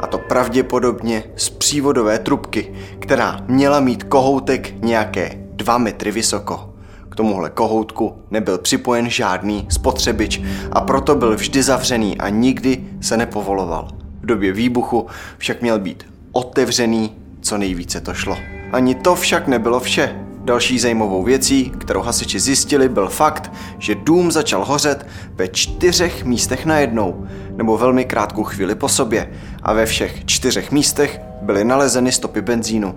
A 0.00 0.06
to 0.06 0.18
pravděpodobně 0.18 1.24
z 1.36 1.50
přívodové 1.50 2.18
trubky, 2.18 2.72
která 2.98 3.40
měla 3.48 3.80
mít 3.80 4.04
kohoutek 4.04 4.82
nějaké 4.82 5.30
dva 5.52 5.78
metry 5.78 6.10
vysoko. 6.10 6.74
K 7.08 7.16
tomuhle 7.16 7.50
kohoutku 7.50 8.14
nebyl 8.30 8.58
připojen 8.58 9.10
žádný 9.10 9.66
spotřebič 9.70 10.42
a 10.72 10.80
proto 10.80 11.14
byl 11.14 11.36
vždy 11.36 11.62
zavřený 11.62 12.18
a 12.18 12.28
nikdy 12.28 12.84
se 13.00 13.16
nepovoloval. 13.16 13.88
V 14.20 14.26
době 14.26 14.52
výbuchu 14.52 15.06
však 15.38 15.62
měl 15.62 15.78
být 15.78 16.06
otevřený, 16.32 17.16
co 17.40 17.58
nejvíce 17.58 18.00
to 18.00 18.14
šlo. 18.14 18.36
Ani 18.72 18.94
to 18.94 19.14
však 19.14 19.46
nebylo 19.46 19.80
vše. 19.80 20.16
Další 20.44 20.78
zajímavou 20.78 21.22
věcí, 21.22 21.72
kterou 21.78 22.00
hasiči 22.00 22.40
zjistili, 22.40 22.88
byl 22.88 23.08
fakt, 23.08 23.52
že 23.78 23.94
dům 23.94 24.32
začal 24.32 24.64
hořet 24.64 25.06
ve 25.34 25.48
čtyřech 25.48 26.24
místech 26.24 26.66
najednou, 26.66 27.26
nebo 27.56 27.78
velmi 27.78 28.04
krátkou 28.04 28.44
chvíli 28.44 28.74
po 28.74 28.88
sobě, 28.88 29.30
a 29.62 29.72
ve 29.72 29.86
všech 29.86 30.24
čtyřech 30.24 30.72
místech 30.72 31.20
byly 31.42 31.64
nalezeny 31.64 32.12
stopy 32.12 32.42
benzínu, 32.42 32.94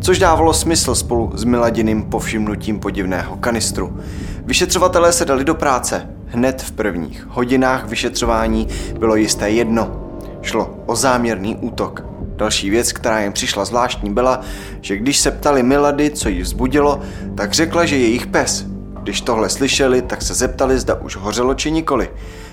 což 0.00 0.18
dávalo 0.18 0.54
smysl 0.54 0.94
spolu 0.94 1.32
s 1.34 1.44
Miladiným 1.44 2.02
povšimnutím 2.02 2.80
podivného 2.80 3.36
kanistru. 3.36 4.00
Vyšetřovatelé 4.44 5.12
se 5.12 5.24
dali 5.24 5.44
do 5.44 5.54
práce. 5.54 6.08
Hned 6.26 6.62
v 6.62 6.72
prvních 6.72 7.26
hodinách 7.28 7.88
vyšetřování 7.88 8.68
bylo 8.98 9.16
jisté 9.16 9.50
jedno. 9.50 10.00
Šlo 10.42 10.78
o 10.86 10.96
záměrný 10.96 11.56
útok. 11.56 12.13
Další 12.36 12.70
věc, 12.70 12.92
která 12.92 13.20
jim 13.20 13.32
přišla 13.32 13.64
zvláštní, 13.64 14.14
byla, 14.14 14.40
že 14.80 14.96
když 14.96 15.18
se 15.18 15.30
ptali 15.30 15.62
Milady, 15.62 16.10
co 16.10 16.28
jí 16.28 16.42
vzbudilo, 16.42 17.00
tak 17.34 17.52
řekla, 17.52 17.84
že 17.84 17.96
je 17.96 18.02
jejich 18.02 18.26
pes. 18.26 18.66
Když 19.02 19.20
tohle 19.20 19.48
slyšeli, 19.48 20.02
tak 20.02 20.22
se 20.22 20.34
zeptali, 20.34 20.78
zda 20.78 20.94
už 20.94 21.16
hořelo 21.16 21.54
či 21.54 21.70
nikoli. 21.70 22.10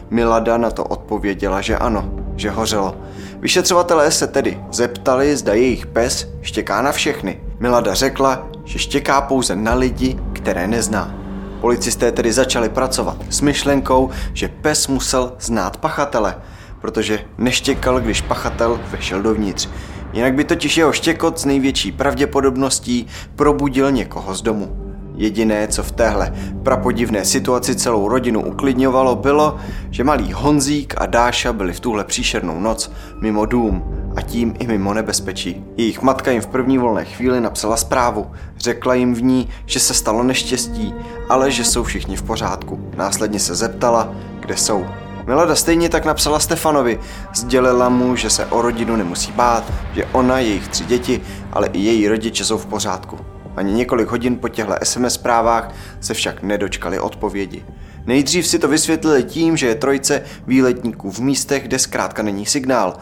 Milada 0.10 0.58
na 0.58 0.72
to 0.72 0.84
odpověděla, 0.84 1.62
že 1.62 1.78
ano, 1.78 2.12
že 2.36 2.50
hořelo. 2.50 2.98
Vyšetřovatelé 3.40 4.12
se 4.12 4.28
tedy 4.28 4.60
zeptali, 4.72 5.38
zda 5.38 5.54
jejich 5.54 5.86
pes 5.86 6.28
štěká 6.42 6.82
na 6.82 6.92
všechny. 6.92 7.42
Milada 7.60 7.94
řekla, 7.94 8.48
že 8.66 8.80
štěká 8.80 9.22
pouze 9.22 9.56
na 9.56 9.74
lidi, 9.74 10.20
které 10.34 10.68
nezná. 10.68 11.16
Policisté 11.62 12.12
tedy 12.12 12.34
začali 12.34 12.70
pracovat 12.70 13.18
s 13.30 13.42
myšlenkou, 13.42 14.10
že 14.34 14.48
pes 14.48 14.88
musel 14.88 15.34
znát 15.40 15.78
pachatele– 15.78 16.36
protože 16.82 17.20
neštěkal, 17.38 18.00
když 18.00 18.22
pachatel 18.22 18.80
vešel 18.92 19.22
dovnitř. 19.22 19.70
Jinak 20.14 20.34
by 20.34 20.44
totiž 20.44 20.78
jeho 20.78 20.92
štěkot 20.92 21.40
s 21.40 21.46
největší 21.46 21.92
pravděpodobností 21.92 23.08
probudil 23.36 23.92
někoho 23.92 24.36
z 24.36 24.42
domu. 24.42 24.78
Jediné, 25.16 25.68
co 25.68 25.84
v 25.84 25.92
téhle 25.92 26.34
prapodivné 26.64 27.26
situaci 27.26 27.76
celou 27.76 28.08
rodinu 28.08 28.46
uklidňovalo, 28.46 29.16
bylo, 29.16 29.58
že 29.90 30.04
malý 30.04 30.34
Honzík 30.34 30.94
a 30.98 31.06
Dáša 31.06 31.54
byli 31.54 31.74
v 31.74 31.80
tuhle 31.80 32.04
příšernou 32.04 32.60
noc 32.60 32.92
mimo 33.22 33.46
dům 33.46 33.84
a 34.16 34.22
tím 34.22 34.56
i 34.60 34.68
mimo 34.68 34.94
nebezpečí. 34.94 35.64
Jejich 35.78 36.02
matka 36.02 36.32
jim 36.32 36.42
v 36.42 36.48
první 36.48 36.78
volné 36.78 37.06
chvíli 37.06 37.42
napsala 37.42 37.78
zprávu. 37.78 38.32
Řekla 38.58 38.94
jim 38.94 39.14
v 39.14 39.24
ní, 39.24 39.50
že 39.66 39.80
se 39.80 39.94
stalo 39.94 40.24
neštěstí, 40.24 40.94
ale 41.30 41.52
že 41.52 41.64
jsou 41.64 41.84
všichni 41.84 42.16
v 42.16 42.24
pořádku. 42.24 42.90
Následně 42.98 43.40
se 43.40 43.56
zeptala, 43.56 44.14
kde 44.40 44.58
jsou. 44.58 44.86
Milada 45.26 45.56
stejně 45.56 45.90
tak 45.90 46.06
napsala 46.06 46.40
Stefanovi, 46.40 47.00
sdělila 47.34 47.90
mu, 47.90 48.16
že 48.16 48.30
se 48.30 48.46
o 48.46 48.62
rodinu 48.62 48.96
nemusí 48.96 49.32
bát, 49.32 49.64
že 49.94 50.06
ona, 50.06 50.40
jejich 50.40 50.68
tři 50.68 50.86
děti, 50.86 51.22
ale 51.54 51.68
i 51.68 51.80
její 51.80 52.08
rodiče 52.08 52.46
jsou 52.46 52.58
v 52.58 52.66
pořádku. 52.66 53.20
Ani 53.56 53.74
několik 53.74 54.08
hodin 54.08 54.38
po 54.38 54.50
těchto 54.50 54.74
SMS 54.84 55.14
zprávách 55.14 55.74
se 56.00 56.14
však 56.14 56.44
nedočkali 56.44 57.00
odpovědi. 57.00 57.66
Nejdřív 58.06 58.48
si 58.48 58.60
to 58.60 58.68
vysvětlili 58.68 59.24
tím, 59.24 59.58
že 59.58 59.68
je 59.68 59.76
trojce 59.76 60.24
výletníků 60.48 61.12
v 61.12 61.20
místech, 61.20 61.64
kde 61.64 61.80
zkrátka 61.80 62.24
není 62.24 62.46
signál. 62.46 62.94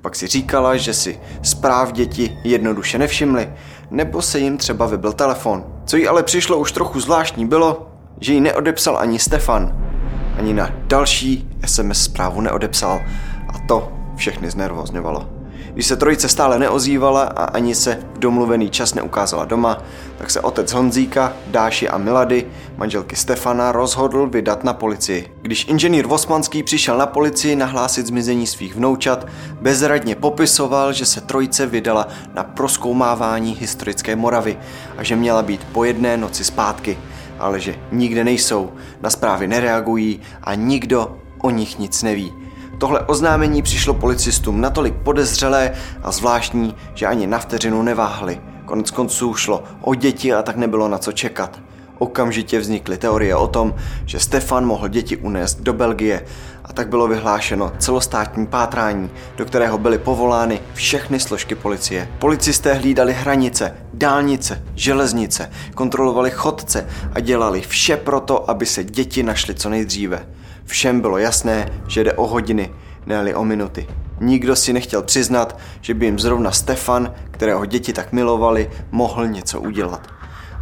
Pak 0.00 0.16
si 0.16 0.26
říkala, 0.26 0.76
že 0.76 0.94
si 0.94 1.20
zpráv 1.42 1.92
děti 1.92 2.38
jednoduše 2.44 2.98
nevšimli, 2.98 3.52
nebo 3.90 4.22
se 4.22 4.38
jim 4.38 4.56
třeba 4.56 4.86
vybil 4.86 5.12
telefon. 5.12 5.64
Co 5.84 5.96
jí 5.96 6.08
ale 6.08 6.22
přišlo 6.22 6.58
už 6.58 6.72
trochu 6.72 7.00
zvláštní 7.00 7.46
bylo, 7.46 7.90
že 8.20 8.32
ji 8.32 8.40
neodepsal 8.40 8.98
ani 8.98 9.18
Stefan 9.18 9.95
ani 10.38 10.54
na 10.54 10.70
další 10.86 11.48
SMS 11.66 12.02
zprávu 12.02 12.40
neodepsal 12.40 13.00
a 13.48 13.58
to 13.68 13.92
všechny 14.16 14.50
znervozňovalo. 14.50 15.36
Když 15.76 15.86
se 15.86 15.96
trojice 15.96 16.28
stále 16.28 16.58
neozývala 16.58 17.22
a 17.22 17.44
ani 17.44 17.74
se 17.74 17.98
v 18.14 18.18
domluvený 18.18 18.70
čas 18.70 18.94
neukázala 18.94 19.44
doma, 19.44 19.78
tak 20.18 20.30
se 20.30 20.40
otec 20.40 20.72
Honzíka, 20.72 21.32
Dáši 21.46 21.88
a 21.88 21.98
Milady, 21.98 22.46
manželky 22.76 23.16
Stefana, 23.16 23.72
rozhodl 23.72 24.26
vydat 24.26 24.64
na 24.64 24.72
policii. 24.72 25.32
Když 25.42 25.66
inženýr 25.68 26.06
Vosmanský 26.06 26.62
přišel 26.62 26.98
na 26.98 27.06
policii 27.06 27.56
nahlásit 27.56 28.06
zmizení 28.06 28.46
svých 28.46 28.76
vnoučat, 28.76 29.26
bezradně 29.60 30.14
popisoval, 30.14 30.92
že 30.92 31.06
se 31.06 31.20
trojice 31.20 31.66
vydala 31.66 32.08
na 32.34 32.44
proskoumávání 32.44 33.56
historické 33.60 34.16
Moravy 34.16 34.58
a 34.98 35.02
že 35.02 35.16
měla 35.16 35.42
být 35.42 35.66
po 35.72 35.84
jedné 35.84 36.16
noci 36.16 36.44
zpátky– 36.44 36.98
ale 37.38 37.60
že 37.60 37.74
nikde 37.92 38.24
nejsou, 38.24 38.72
na 39.00 39.10
zprávy 39.10 39.48
nereagují 39.48 40.20
a 40.42 40.54
nikdo 40.54 41.16
o 41.38 41.50
nich 41.50 41.78
nic 41.78 42.02
neví. 42.02 42.32
Tohle 42.78 43.00
oznámení 43.00 43.62
přišlo 43.62 43.94
policistům 43.94 44.60
natolik 44.60 44.94
podezřelé 44.94 45.72
a 46.02 46.12
zvláštní, 46.12 46.74
že 46.94 47.06
ani 47.06 47.26
na 47.26 47.38
vteřinu 47.38 47.82
neváhli. 47.82 48.40
Konec 48.64 48.90
konců 48.90 49.34
šlo 49.34 49.64
o 49.80 49.94
děti 49.94 50.32
a 50.32 50.42
tak 50.42 50.56
nebylo 50.56 50.88
na 50.88 50.98
co 50.98 51.12
čekat. 51.12 51.60
Okamžitě 51.98 52.58
vznikly 52.58 52.98
teorie 52.98 53.36
o 53.36 53.46
tom, 53.46 53.74
že 54.04 54.20
Stefan 54.20 54.66
mohl 54.66 54.88
děti 54.88 55.16
unést 55.16 55.60
do 55.60 55.72
Belgie 55.72 56.24
a 56.68 56.72
tak 56.72 56.88
bylo 56.88 57.08
vyhlášeno 57.08 57.72
celostátní 57.78 58.46
pátrání, 58.46 59.10
do 59.36 59.44
kterého 59.44 59.78
byly 59.78 59.98
povolány 59.98 60.60
všechny 60.74 61.20
složky 61.20 61.54
policie. 61.54 62.08
Policisté 62.18 62.74
hlídali 62.74 63.12
hranice, 63.12 63.76
dálnice, 63.94 64.62
železnice, 64.74 65.50
kontrolovali 65.74 66.30
chodce 66.30 66.86
a 67.12 67.20
dělali 67.20 67.60
vše 67.60 67.96
proto, 67.96 68.50
aby 68.50 68.66
se 68.66 68.84
děti 68.84 69.22
našly 69.22 69.54
co 69.54 69.68
nejdříve. 69.68 70.26
Všem 70.64 71.00
bylo 71.00 71.18
jasné, 71.18 71.68
že 71.86 72.04
jde 72.04 72.12
o 72.12 72.26
hodiny, 72.26 72.70
ne 73.06 73.34
o 73.34 73.44
minuty. 73.44 73.86
Nikdo 74.20 74.56
si 74.56 74.72
nechtěl 74.72 75.02
přiznat, 75.02 75.58
že 75.80 75.94
by 75.94 76.06
jim 76.06 76.18
zrovna 76.18 76.50
Stefan, 76.52 77.14
kterého 77.30 77.66
děti 77.66 77.92
tak 77.92 78.12
milovali, 78.12 78.70
mohl 78.90 79.28
něco 79.28 79.60
udělat. 79.60 80.15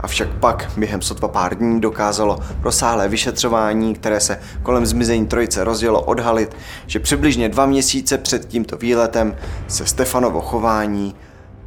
Avšak 0.05 0.29
pak 0.29 0.71
během 0.77 1.03
sotva 1.03 1.29
pár 1.29 1.55
dní 1.55 1.81
dokázalo 1.81 2.39
rozsáhlé 2.63 3.09
vyšetřování, 3.09 3.95
které 3.95 4.21
se 4.21 4.41
kolem 4.63 4.87
zmizení 4.87 5.27
trojice 5.27 5.65
rozjelo 5.65 6.03
odhalit, 6.03 6.57
že 6.87 7.01
přibližně 7.01 7.49
dva 7.49 7.67
měsíce 7.67 8.19
před 8.19 8.49
tímto 8.49 8.77
výletem 8.77 9.37
se 9.69 9.87
Stefanovo 9.87 10.41
chování 10.41 11.15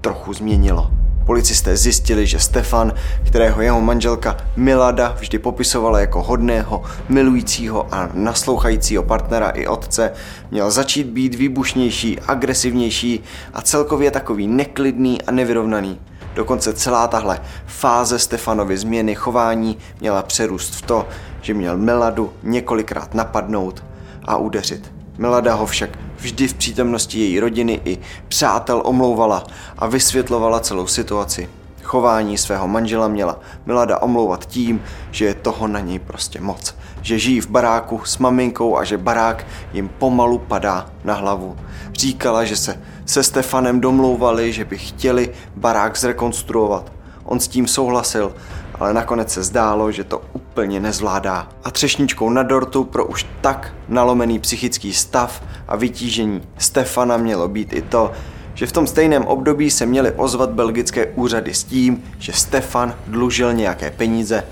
trochu 0.01 0.33
změnilo. 0.33 0.91
Policisté 1.25 1.77
zjistili, 1.77 2.27
že 2.27 2.39
Stefan, 2.39 2.93
kterého 3.27 3.61
jeho 3.61 3.81
manželka 3.81 4.37
Milada 4.55 5.15
vždy 5.19 5.39
popisovala 5.39 5.99
jako 5.99 6.23
hodného, 6.23 6.83
milujícího 7.09 7.87
a 7.91 8.09
naslouchajícího 8.13 9.03
partnera 9.03 9.49
i 9.49 9.67
otce, 9.67 10.11
měl 10.51 10.71
začít 10.71 11.07
být 11.07 11.35
výbušnější, 11.35 12.19
agresivnější 12.19 13.23
a 13.53 13.61
celkově 13.61 14.11
takový 14.11 14.47
neklidný 14.47 15.21
a 15.21 15.31
nevyrovnaný. 15.31 15.99
Dokonce 16.37 16.73
celá 16.73 17.07
tahle 17.07 17.41
fáze 17.65 18.19
Stefanovy 18.19 18.77
změny 18.77 19.15
chování 19.15 19.77
měla 19.99 20.23
přerůst 20.23 20.75
v 20.75 20.81
to, 20.81 21.07
že 21.41 21.53
měl 21.53 21.77
Meladu 21.77 22.33
několikrát 22.43 23.13
napadnout 23.13 23.83
a 24.25 24.37
udeřit. 24.37 24.93
Melada 25.17 25.53
ho 25.53 25.65
však 25.65 25.89
vždy 26.17 26.47
v 26.47 26.53
přítomnosti 26.53 27.19
její 27.19 27.39
rodiny 27.39 27.81
i 27.85 27.97
přátel 28.27 28.81
omlouvala 28.85 29.43
a 29.77 29.87
vysvětlovala 29.87 30.59
celou 30.59 30.87
situaci. 30.87 31.49
Chování 31.83 32.37
svého 32.37 32.67
manžela 32.67 33.07
měla 33.07 33.39
Milada 33.65 34.01
omlouvat 34.01 34.45
tím, 34.45 34.81
že 35.11 35.25
je 35.25 35.33
toho 35.33 35.67
na 35.67 35.79
něj 35.79 35.99
prostě 35.99 36.41
moc. 36.41 36.75
Že 37.01 37.19
žijí 37.19 37.41
v 37.41 37.49
baráku 37.49 38.01
s 38.05 38.17
maminkou 38.17 38.77
a 38.77 38.83
že 38.83 38.97
barák 38.97 39.45
jim 39.73 39.89
pomalu 39.89 40.37
padá 40.37 40.89
na 41.03 41.13
hlavu. 41.13 41.57
Říkala, 41.93 42.45
že 42.45 42.55
se 42.55 42.81
se 43.07 43.23
Stefanem 43.23 43.81
domlouvali, 43.81 44.53
že 44.53 44.65
by 44.65 44.77
chtěli 44.77 45.29
barák 45.55 45.97
zrekonstruovat. 45.97 46.91
On 47.23 47.39
s 47.39 47.47
tím 47.47 47.67
souhlasil, 47.67 48.35
ale 48.79 48.93
nakonec 48.93 49.33
se 49.33 49.43
zdálo, 49.43 49.91
že 49.91 50.03
to 50.03 50.21
úplně 50.33 50.79
nezvládá. 50.79 51.47
A 51.63 51.71
třešničkou 51.71 52.29
na 52.29 52.43
dortu 52.43 52.83
pro 52.83 53.05
už 53.05 53.25
tak 53.41 53.73
nalomený 53.87 54.39
psychický 54.39 54.93
stav 54.93 55.43
a 55.67 55.75
vytížení 55.75 56.41
Stefana 56.57 57.17
mělo 57.17 57.47
být 57.47 57.73
i 57.73 57.81
to, 57.81 58.11
že 58.53 58.67
v 58.67 58.71
tom 58.71 58.87
stejném 58.87 59.25
období 59.25 59.71
se 59.71 59.85
měly 59.85 60.11
ozvat 60.11 60.49
belgické 60.49 61.05
úřady 61.05 61.53
s 61.53 61.63
tím, 61.63 62.03
že 62.19 62.33
Stefan 62.33 62.95
dlužil 63.07 63.53
nějaké 63.53 63.91
peníze 63.91 64.43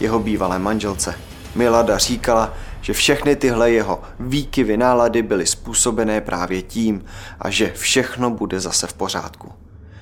jeho 0.00 0.18
bývalé 0.18 0.58
manželce. 0.58 1.14
Milada 1.54 1.98
říkala, 1.98 2.52
že 2.84 2.92
všechny 2.92 3.36
tyhle 3.36 3.70
jeho 3.70 4.02
výkyvy 4.20 4.76
nálady 4.76 5.22
byly 5.22 5.46
způsobené 5.46 6.20
právě 6.20 6.62
tím 6.62 7.04
a 7.40 7.50
že 7.50 7.72
všechno 7.76 8.30
bude 8.30 8.60
zase 8.60 8.86
v 8.86 8.92
pořádku. 8.92 9.52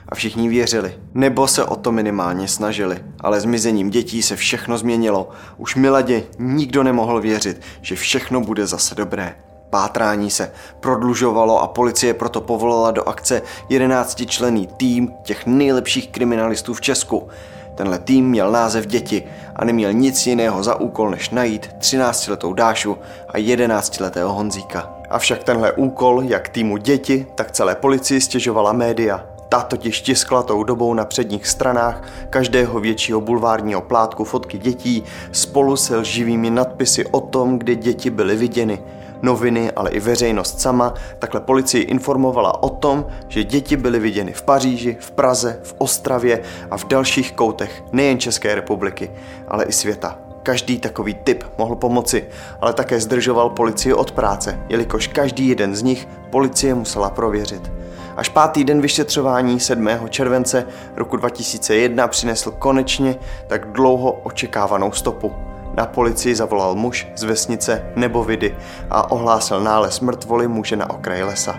A 0.09 0.15
všichni 0.15 0.49
věřili, 0.49 0.95
nebo 1.15 1.49
se 1.49 1.65
o 1.65 1.77
to 1.77 1.93
minimálně 1.93 2.49
snažili, 2.49 2.99
ale 3.21 3.41
zmizením 3.41 3.91
dětí 3.91 4.23
se 4.23 4.37
všechno 4.37 4.79
změnilo. 4.79 5.29
Už 5.57 5.77
Miladě 5.77 6.23
nikdo 6.39 6.83
nemohl 6.83 7.21
věřit, 7.21 7.61
že 7.83 7.97
všechno 7.97 8.41
bude 8.41 8.67
zase 8.67 8.95
dobré. 8.95 9.35
Pátrání 9.71 10.31
se 10.31 10.53
prodlužovalo 10.81 11.63
a 11.63 11.67
policie 11.67 12.15
proto 12.15 12.41
povolala 12.41 12.91
do 12.91 13.09
akce 13.09 13.43
11 13.69 14.27
člený 14.27 14.69
tým 14.77 15.13
těch 15.23 15.47
nejlepších 15.47 16.09
kriminalistů 16.09 16.75
v 16.75 16.81
Česku. 16.81 17.29
Tenhle 17.75 17.99
tým 17.99 18.29
měl 18.29 18.53
název 18.53 18.87
Děti 18.87 19.23
a 19.57 19.65
neměl 19.65 19.93
nic 19.93 20.27
jiného 20.27 20.63
za 20.63 20.81
úkol, 20.81 21.11
než 21.11 21.31
najít 21.31 21.71
13-letou 21.81 22.53
Dášu 22.53 22.99
a 23.29 23.39
11-letého 23.39 24.33
Honzíka. 24.33 24.91
Avšak 25.11 25.45
tenhle 25.45 25.73
úkol, 25.73 26.23
jak 26.25 26.49
týmu 26.49 26.77
Děti, 26.77 27.27
tak 27.35 27.51
celé 27.51 27.75
policii 27.75 28.21
stěžovala 28.21 28.73
média. 28.73 29.25
Ta 29.49 29.61
totiž 29.61 30.01
tiskla 30.01 30.43
tou 30.43 30.65
dobou 30.65 30.95
na 30.95 31.05
předních 31.05 31.47
stranách 31.47 32.03
každého 32.31 32.81
většího 32.81 33.21
bulvárního 33.21 33.81
plátku 33.81 34.25
fotky 34.25 34.59
dětí 34.59 35.05
spolu 35.33 35.77
se 35.77 35.97
lživými 35.97 36.51
nadpisy 36.51 37.07
o 37.07 37.21
tom, 37.21 37.59
kde 37.59 37.75
děti 37.75 38.11
byly 38.11 38.37
viděny– 38.37 38.83
noviny, 39.23 39.71
ale 39.71 39.91
i 39.91 40.01
veřejnost 40.01 40.61
sama, 40.61 40.95
takhle 41.19 41.41
policii 41.41 41.83
informovala 41.83 42.63
o 42.63 42.69
tom, 42.69 43.07
že 43.29 43.45
děti 43.45 43.77
byly 43.77 43.99
viděny 43.99 44.33
v 44.33 44.43
Paříži, 44.43 44.97
v 45.01 45.11
Praze, 45.11 45.61
v 45.63 45.75
Ostravě 45.79 46.43
a 46.71 46.77
v 46.77 46.85
dalších 46.85 47.33
koutech 47.33 47.85
nejen 47.93 48.19
České 48.19 48.55
republiky, 48.55 49.11
ale 49.49 49.65
i 49.65 49.73
světa. 49.73 50.19
Každý 50.43 50.79
takový 50.79 51.15
typ 51.15 51.45
mohl 51.59 51.77
pomoci, 51.77 52.25
ale 52.61 52.73
také 52.73 53.01
zdržoval 53.01 53.51
policii 53.51 53.93
od 53.95 54.13
práce, 54.13 54.59
jelikož 54.69 55.07
každý 55.07 55.49
jeden 55.49 55.77
z 55.77 55.83
nich 55.83 56.09
policie 56.31 56.75
musela 56.75 57.11
prověřit. 57.11 57.73
Až 58.17 58.29
pátý 58.29 58.65
den 58.65 58.81
vyšetřování 58.81 59.61
7. 59.61 59.89
července 60.09 60.67
roku 60.97 61.17
2001 61.17 62.09
přinesl 62.09 62.51
konečně 62.51 63.17
tak 63.47 63.73
dlouho 63.73 64.13
očekávanou 64.13 64.93
stopu. 64.93 65.33
Na 65.77 65.87
policii 65.87 66.35
zavolal 66.35 66.75
muž 66.75 67.09
z 67.17 67.23
vesnice 67.23 67.85
Nebovidy 67.97 68.57
a 68.91 69.11
ohlásil 69.11 69.61
nález 69.61 70.01
mrtvoly 70.01 70.49
muže 70.49 70.77
na 70.77 70.91
okraji 70.91 71.23
lesa. 71.23 71.59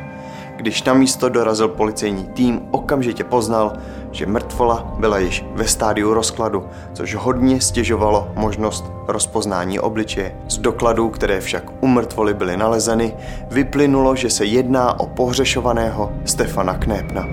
Když 0.56 0.84
na 0.84 0.94
místo 0.94 1.30
dorazil 1.30 1.68
policejní 1.68 2.24
tým, 2.24 2.62
okamžitě 2.72 3.24
poznal, 3.24 3.74
že 4.12 4.26
mrtvola 4.26 4.94
byla 5.00 5.18
již 5.18 5.46
ve 5.56 5.68
stádiu 5.68 6.14
rozkladu, 6.14 6.66
což 6.94 7.16
hodně 7.16 7.62
stěžovalo 7.62 8.32
možnost 8.36 8.86
rozpoznání 9.08 9.80
obličeje. 9.80 10.36
Z 10.48 10.58
dokladů, 10.58 11.10
které 11.10 11.42
však 11.42 11.64
u 11.82 11.88
mrtvoly 11.88 12.34
byly 12.34 12.58
nalezeny, 12.58 13.14
vyplynulo, 13.52 14.16
že 14.16 14.30
se 14.30 14.46
jedná 14.46 15.00
o 15.00 15.06
pohřešovaného 15.06 16.12
Stefana 16.26 16.78
Knépna. 16.78 17.26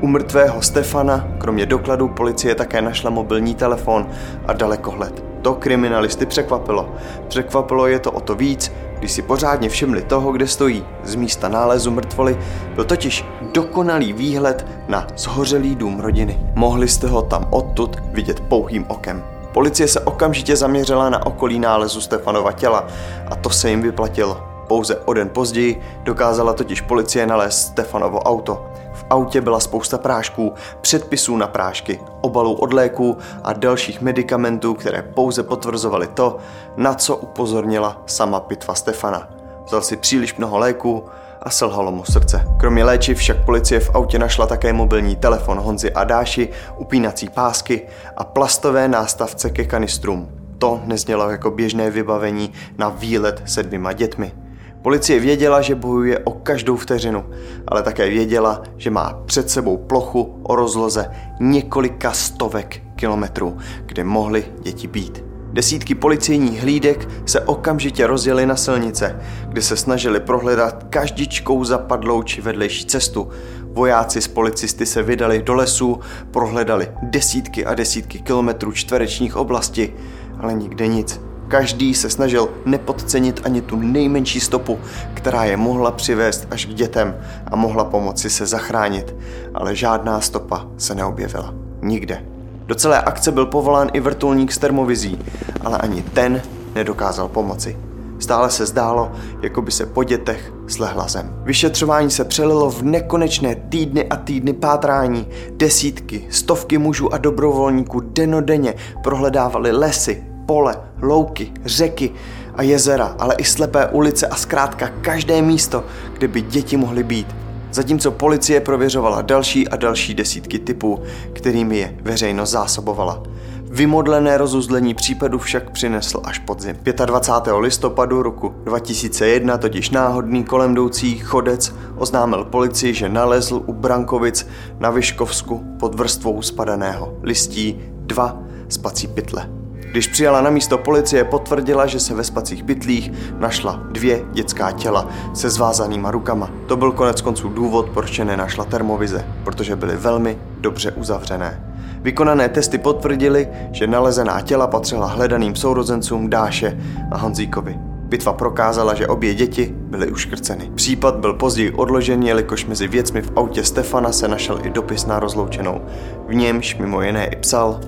U 0.00 0.06
mrtvého 0.06 0.62
Stefana, 0.62 1.28
kromě 1.38 1.66
dokladů, 1.66 2.08
policie 2.08 2.54
také 2.54 2.82
našla 2.82 3.10
mobilní 3.10 3.54
telefon 3.54 4.06
a 4.46 4.52
dalekohled. 4.52 5.33
To 5.44 5.54
kriminalisty 5.54 6.26
překvapilo. 6.26 6.88
Překvapilo 7.28 7.86
je 7.86 7.98
to 7.98 8.12
o 8.12 8.20
to 8.20 8.34
víc, 8.34 8.72
když 8.98 9.12
si 9.12 9.22
pořádně 9.22 9.68
všimli 9.68 10.02
toho, 10.02 10.32
kde 10.32 10.46
stojí. 10.46 10.86
Z 11.04 11.14
místa 11.14 11.48
nálezu 11.48 11.90
mrtvoly 11.90 12.38
byl 12.74 12.84
totiž 12.84 13.24
dokonalý 13.52 14.12
výhled 14.12 14.66
na 14.88 15.06
zhořelý 15.16 15.74
dům 15.74 16.00
rodiny. 16.00 16.38
Mohli 16.54 16.88
jste 16.88 17.06
ho 17.06 17.22
tam 17.22 17.48
odtud 17.50 17.96
vidět 18.12 18.40
pouhým 18.40 18.84
okem. 18.88 19.24
Policie 19.52 19.88
se 19.88 20.00
okamžitě 20.00 20.56
zaměřila 20.56 21.10
na 21.10 21.26
okolí 21.26 21.58
nálezu 21.58 22.00
Stefanova 22.00 22.52
těla 22.52 22.86
a 23.30 23.36
to 23.36 23.50
se 23.50 23.70
jim 23.70 23.82
vyplatilo. 23.82 24.53
Pouze 24.68 24.96
o 24.96 25.12
den 25.12 25.28
později 25.28 25.80
dokázala 26.02 26.52
totiž 26.52 26.80
policie 26.80 27.26
nalézt 27.26 27.66
Stefanovo 27.66 28.18
auto 28.18 28.66
autě 29.10 29.40
byla 29.40 29.60
spousta 29.60 29.98
prášků, 29.98 30.52
předpisů 30.80 31.36
na 31.36 31.46
prášky, 31.46 32.00
obalů 32.20 32.54
od 32.54 32.72
léků 32.72 33.16
a 33.44 33.52
dalších 33.52 34.00
medicamentů, 34.00 34.74
které 34.74 35.02
pouze 35.02 35.42
potvrzovaly 35.42 36.06
to, 36.06 36.36
na 36.76 36.94
co 36.94 37.16
upozornila 37.16 38.02
sama 38.06 38.40
pitva 38.40 38.74
Stefana. 38.74 39.28
Vzal 39.66 39.82
si 39.82 39.96
příliš 39.96 40.36
mnoho 40.36 40.58
léků 40.58 41.04
a 41.42 41.50
selhalo 41.50 41.92
mu 41.92 42.04
srdce. 42.04 42.48
Kromě 42.60 42.84
léčiv 42.84 43.18
však 43.18 43.44
policie 43.44 43.80
v 43.80 43.94
autě 43.94 44.18
našla 44.18 44.46
také 44.46 44.72
mobilní 44.72 45.16
telefon 45.16 45.58
Honzy 45.58 45.92
a 45.92 46.04
Dáši, 46.04 46.48
upínací 46.76 47.28
pásky 47.28 47.82
a 48.16 48.24
plastové 48.24 48.88
nástavce 48.88 49.50
ke 49.50 49.64
kanistrům. 49.64 50.28
To 50.58 50.80
neznělo 50.84 51.30
jako 51.30 51.50
běžné 51.50 51.90
vybavení 51.90 52.52
na 52.78 52.88
výlet 52.88 53.42
se 53.46 53.62
dvěma 53.62 53.92
dětmi. 53.92 54.43
Policie 54.84 55.20
věděla, 55.20 55.60
že 55.60 55.74
bojuje 55.74 56.18
o 56.18 56.30
každou 56.30 56.76
vteřinu, 56.76 57.24
ale 57.68 57.82
také 57.82 58.08
věděla, 58.08 58.62
že 58.76 58.90
má 58.90 59.22
před 59.26 59.50
sebou 59.50 59.76
plochu 59.76 60.40
o 60.42 60.56
rozloze 60.56 61.10
několika 61.40 62.12
stovek 62.12 62.82
kilometrů, 62.96 63.56
kde 63.86 64.04
mohly 64.04 64.44
děti 64.62 64.86
být. 64.88 65.24
Desítky 65.52 65.94
policejních 65.94 66.60
hlídek 66.60 67.08
se 67.26 67.40
okamžitě 67.40 68.06
rozjeli 68.06 68.46
na 68.46 68.56
silnice, 68.56 69.20
kde 69.48 69.62
se 69.62 69.76
snažili 69.76 70.20
prohledat 70.20 70.84
každičkou 70.90 71.64
zapadlou 71.64 72.22
či 72.22 72.40
vedlejší 72.40 72.86
cestu. 72.86 73.28
Vojáci 73.62 74.20
z 74.20 74.28
policisty 74.28 74.86
se 74.86 75.02
vydali 75.02 75.42
do 75.42 75.54
lesů, 75.54 76.00
prohledali 76.30 76.88
desítky 77.02 77.66
a 77.66 77.74
desítky 77.74 78.18
kilometrů 78.18 78.72
čtverečních 78.72 79.36
oblasti, 79.36 79.94
ale 80.40 80.54
nikde 80.54 80.86
nic. 80.86 81.20
Každý 81.48 81.94
se 81.94 82.10
snažil 82.10 82.48
nepodcenit 82.64 83.40
ani 83.44 83.62
tu 83.62 83.76
nejmenší 83.76 84.40
stopu, 84.40 84.78
která 85.14 85.44
je 85.44 85.56
mohla 85.56 85.90
přivést 85.90 86.46
až 86.50 86.66
k 86.66 86.74
dětem 86.74 87.16
a 87.50 87.56
mohla 87.56 87.84
pomoci 87.84 88.30
se 88.30 88.46
zachránit, 88.46 89.14
ale 89.54 89.76
žádná 89.76 90.20
stopa 90.20 90.66
se 90.78 90.94
neobjevila. 90.94 91.54
Nikde. 91.82 92.24
Do 92.66 92.74
celé 92.74 93.00
akce 93.00 93.32
byl 93.32 93.46
povolán 93.46 93.90
i 93.92 94.00
vrtulník 94.00 94.52
s 94.52 94.58
termovizí, 94.58 95.18
ale 95.60 95.78
ani 95.78 96.02
ten 96.02 96.42
nedokázal 96.74 97.28
pomoci. 97.28 97.76
Stále 98.18 98.50
se 98.50 98.66
zdálo, 98.66 99.12
jako 99.42 99.62
by 99.62 99.70
se 99.70 99.86
po 99.86 100.04
dětech 100.04 100.52
slehla 100.66 101.08
zem. 101.08 101.34
Vyšetřování 101.44 102.10
se 102.10 102.24
přelilo 102.24 102.70
v 102.70 102.82
nekonečné 102.82 103.54
týdny 103.54 104.08
a 104.08 104.16
týdny 104.16 104.52
pátrání. 104.52 105.26
Desítky, 105.50 106.26
stovky 106.30 106.78
mužů 106.78 107.14
a 107.14 107.18
dobrovolníků 107.18 108.00
denodenně 108.00 108.74
prohledávali 109.02 109.72
lesy, 109.72 110.24
pole, 110.46 110.76
louky, 111.02 111.52
řeky 111.64 112.10
a 112.54 112.62
jezera, 112.62 113.16
ale 113.18 113.34
i 113.38 113.44
slepé 113.44 113.86
ulice 113.86 114.26
a 114.26 114.36
zkrátka 114.36 114.88
každé 115.00 115.42
místo, 115.42 115.84
kde 116.18 116.28
by 116.28 116.40
děti 116.40 116.76
mohly 116.76 117.02
být. 117.02 117.36
Zatímco 117.72 118.10
policie 118.10 118.60
prověřovala 118.60 119.22
další 119.22 119.68
a 119.68 119.76
další 119.76 120.14
desítky 120.14 120.58
typů, 120.58 121.02
kterými 121.32 121.78
je 121.78 121.96
veřejnost 122.02 122.50
zásobovala. 122.50 123.22
Vymodlené 123.70 124.38
rozuzlení 124.38 124.94
případu 124.94 125.38
však 125.38 125.70
přinesl 125.70 126.20
až 126.24 126.38
podzim. 126.38 126.76
25. 127.04 127.54
listopadu 127.58 128.22
roku 128.22 128.54
2001 128.64 129.58
totiž 129.58 129.90
náhodný 129.90 130.44
kolem 130.44 130.72
jdoucí 130.72 131.18
chodec 131.18 131.74
oznámil 131.96 132.44
policii, 132.44 132.94
že 132.94 133.08
nalezl 133.08 133.62
u 133.66 133.72
Brankovic 133.72 134.48
na 134.78 134.90
Vyškovsku 134.90 135.64
pod 135.80 135.94
vrstvou 135.94 136.42
spadaného 136.42 137.18
listí 137.22 137.80
dva 137.96 138.38
spací 138.68 139.06
pytle. 139.06 139.63
Když 139.94 140.06
přijala 140.06 140.40
na 140.40 140.50
místo 140.50 140.78
policie, 140.78 141.24
potvrdila, 141.24 141.86
že 141.86 142.00
se 142.00 142.14
ve 142.14 142.24
spacích 142.24 142.64
pytlích 142.64 143.12
našla 143.38 143.80
dvě 143.90 144.22
dětská 144.32 144.72
těla 144.72 145.08
se 145.34 145.50
zvázanýma 145.50 146.10
rukama. 146.10 146.50
To 146.66 146.76
byl 146.76 146.92
konec 146.92 147.20
konců 147.20 147.48
důvod, 147.48 147.90
proč 147.90 148.18
nenašla 148.18 148.64
termovize, 148.64 149.26
protože 149.44 149.76
byly 149.76 149.96
velmi 149.96 150.38
dobře 150.60 150.92
uzavřené. 150.92 151.74
Vykonané 152.00 152.48
testy 152.48 152.78
potvrdily, 152.78 153.48
že 153.72 153.86
nalezená 153.86 154.40
těla 154.40 154.66
patřila 154.66 155.06
hledaným 155.06 155.56
sourozencům 155.56 156.30
Dáše 156.30 156.78
a 157.10 157.16
Honzíkovi. 157.16 157.78
Bitva 157.80 158.32
prokázala, 158.32 158.94
že 158.94 159.06
obě 159.06 159.34
děti 159.34 159.74
byly 159.76 160.10
uškrceny. 160.10 160.70
Případ 160.74 161.16
byl 161.16 161.34
později 161.34 161.70
odložen, 161.70 162.22
jelikož 162.22 162.66
mezi 162.66 162.88
věcmi 162.88 163.22
v 163.22 163.32
autě 163.36 163.64
Stefana 163.64 164.12
se 164.12 164.28
našel 164.28 164.58
i 164.62 164.70
dopis 164.70 165.06
na 165.06 165.20
rozloučenou. 165.20 165.80
V 166.28 166.34
němž 166.34 166.76
mimo 166.76 167.02
jiné 167.02 167.26
i 167.26 167.36
psal 167.36 167.80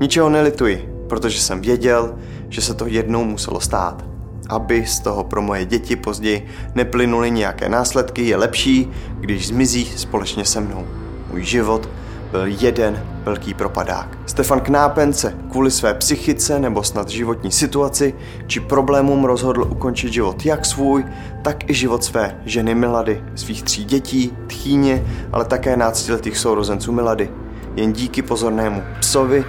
Ničeho 0.00 0.28
nelituji, 0.28 0.95
protože 1.08 1.40
jsem 1.40 1.60
věděl, 1.60 2.14
že 2.48 2.62
se 2.62 2.74
to 2.74 2.86
jednou 2.86 3.24
muselo 3.24 3.60
stát. 3.60 4.04
Aby 4.48 4.86
z 4.86 5.00
toho 5.00 5.24
pro 5.24 5.42
moje 5.42 5.64
děti 5.64 5.96
později 5.96 6.46
neplynuly 6.74 7.30
nějaké 7.30 7.68
následky, 7.68 8.22
je 8.22 8.36
lepší, 8.36 8.90
když 9.20 9.48
zmizí 9.48 9.84
společně 9.84 10.44
se 10.44 10.60
mnou. 10.60 10.86
Můj 11.30 11.44
život 11.44 11.88
byl 12.30 12.46
jeden 12.46 13.04
velký 13.24 13.54
propadák. 13.54 14.18
Stefan 14.26 14.60
Knápen 14.60 15.12
se 15.12 15.34
kvůli 15.50 15.70
své 15.70 15.94
psychice 15.94 16.58
nebo 16.58 16.82
snad 16.82 17.08
životní 17.08 17.52
situaci 17.52 18.14
či 18.46 18.60
problémům 18.60 19.24
rozhodl 19.24 19.62
ukončit 19.62 20.12
život 20.12 20.46
jak 20.46 20.66
svůj, 20.66 21.04
tak 21.42 21.70
i 21.70 21.74
život 21.74 22.04
své 22.04 22.40
ženy 22.44 22.74
Milady, 22.74 23.22
svých 23.34 23.62
tří 23.62 23.84
dětí, 23.84 24.32
tchýně, 24.46 25.04
ale 25.32 25.44
také 25.44 25.76
náctiletých 25.76 26.38
sourozenců 26.38 26.92
Milady. 26.92 27.30
Jen 27.76 27.92
díky 27.92 28.22
pozornému 28.22 28.82
psovi, 29.00 29.44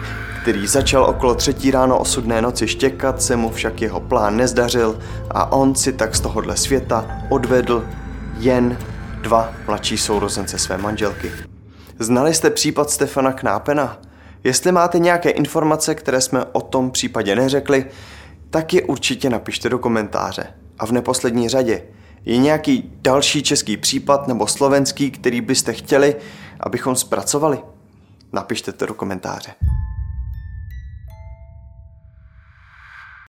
který 0.48 0.68
začal 0.68 1.04
okolo 1.04 1.36
třetí 1.36 1.72
ráno 1.72 2.00
osudné 2.00 2.42
noci 2.42 2.68
štěkat, 2.68 3.22
se 3.22 3.36
mu 3.36 3.50
však 3.50 3.82
jeho 3.82 4.00
plán 4.00 4.38
nezdařil 4.38 5.00
a 5.32 5.52
on 5.52 5.76
si 5.76 5.94
tak 5.94 6.16
z 6.16 6.20
tohohle 6.20 6.58
světa 6.58 7.22
odvedl 7.30 7.86
jen 8.38 8.78
dva 9.22 9.54
mladší 9.66 9.98
sourozence 9.98 10.60
své 10.60 10.78
manželky. 10.78 11.32
Znali 12.00 12.34
jste 12.34 12.50
případ 12.50 12.90
Stefana 12.90 13.34
Knápena? 13.34 14.00
Jestli 14.44 14.72
máte 14.72 15.00
nějaké 15.00 15.30
informace, 15.30 15.96
které 15.96 16.22
jsme 16.22 16.46
o 16.52 16.62
tom 16.62 16.92
případě 16.92 17.36
neřekli, 17.36 17.86
tak 18.50 18.74
je 18.74 18.82
určitě 18.82 19.30
napište 19.30 19.70
do 19.70 19.80
komentáře. 19.80 20.48
A 20.80 20.86
v 20.86 20.92
neposlední 20.92 21.50
řadě, 21.50 21.84
je 22.26 22.38
nějaký 22.38 22.92
další 23.02 23.44
český 23.44 23.78
případ 23.78 24.28
nebo 24.28 24.48
slovenský, 24.48 25.12
který 25.12 25.42
byste 25.42 25.74
chtěli, 25.74 26.16
abychom 26.60 26.96
zpracovali? 26.96 27.60
Napište 28.34 28.72
to 28.72 28.86
do 28.86 28.94
komentáře. 28.94 29.52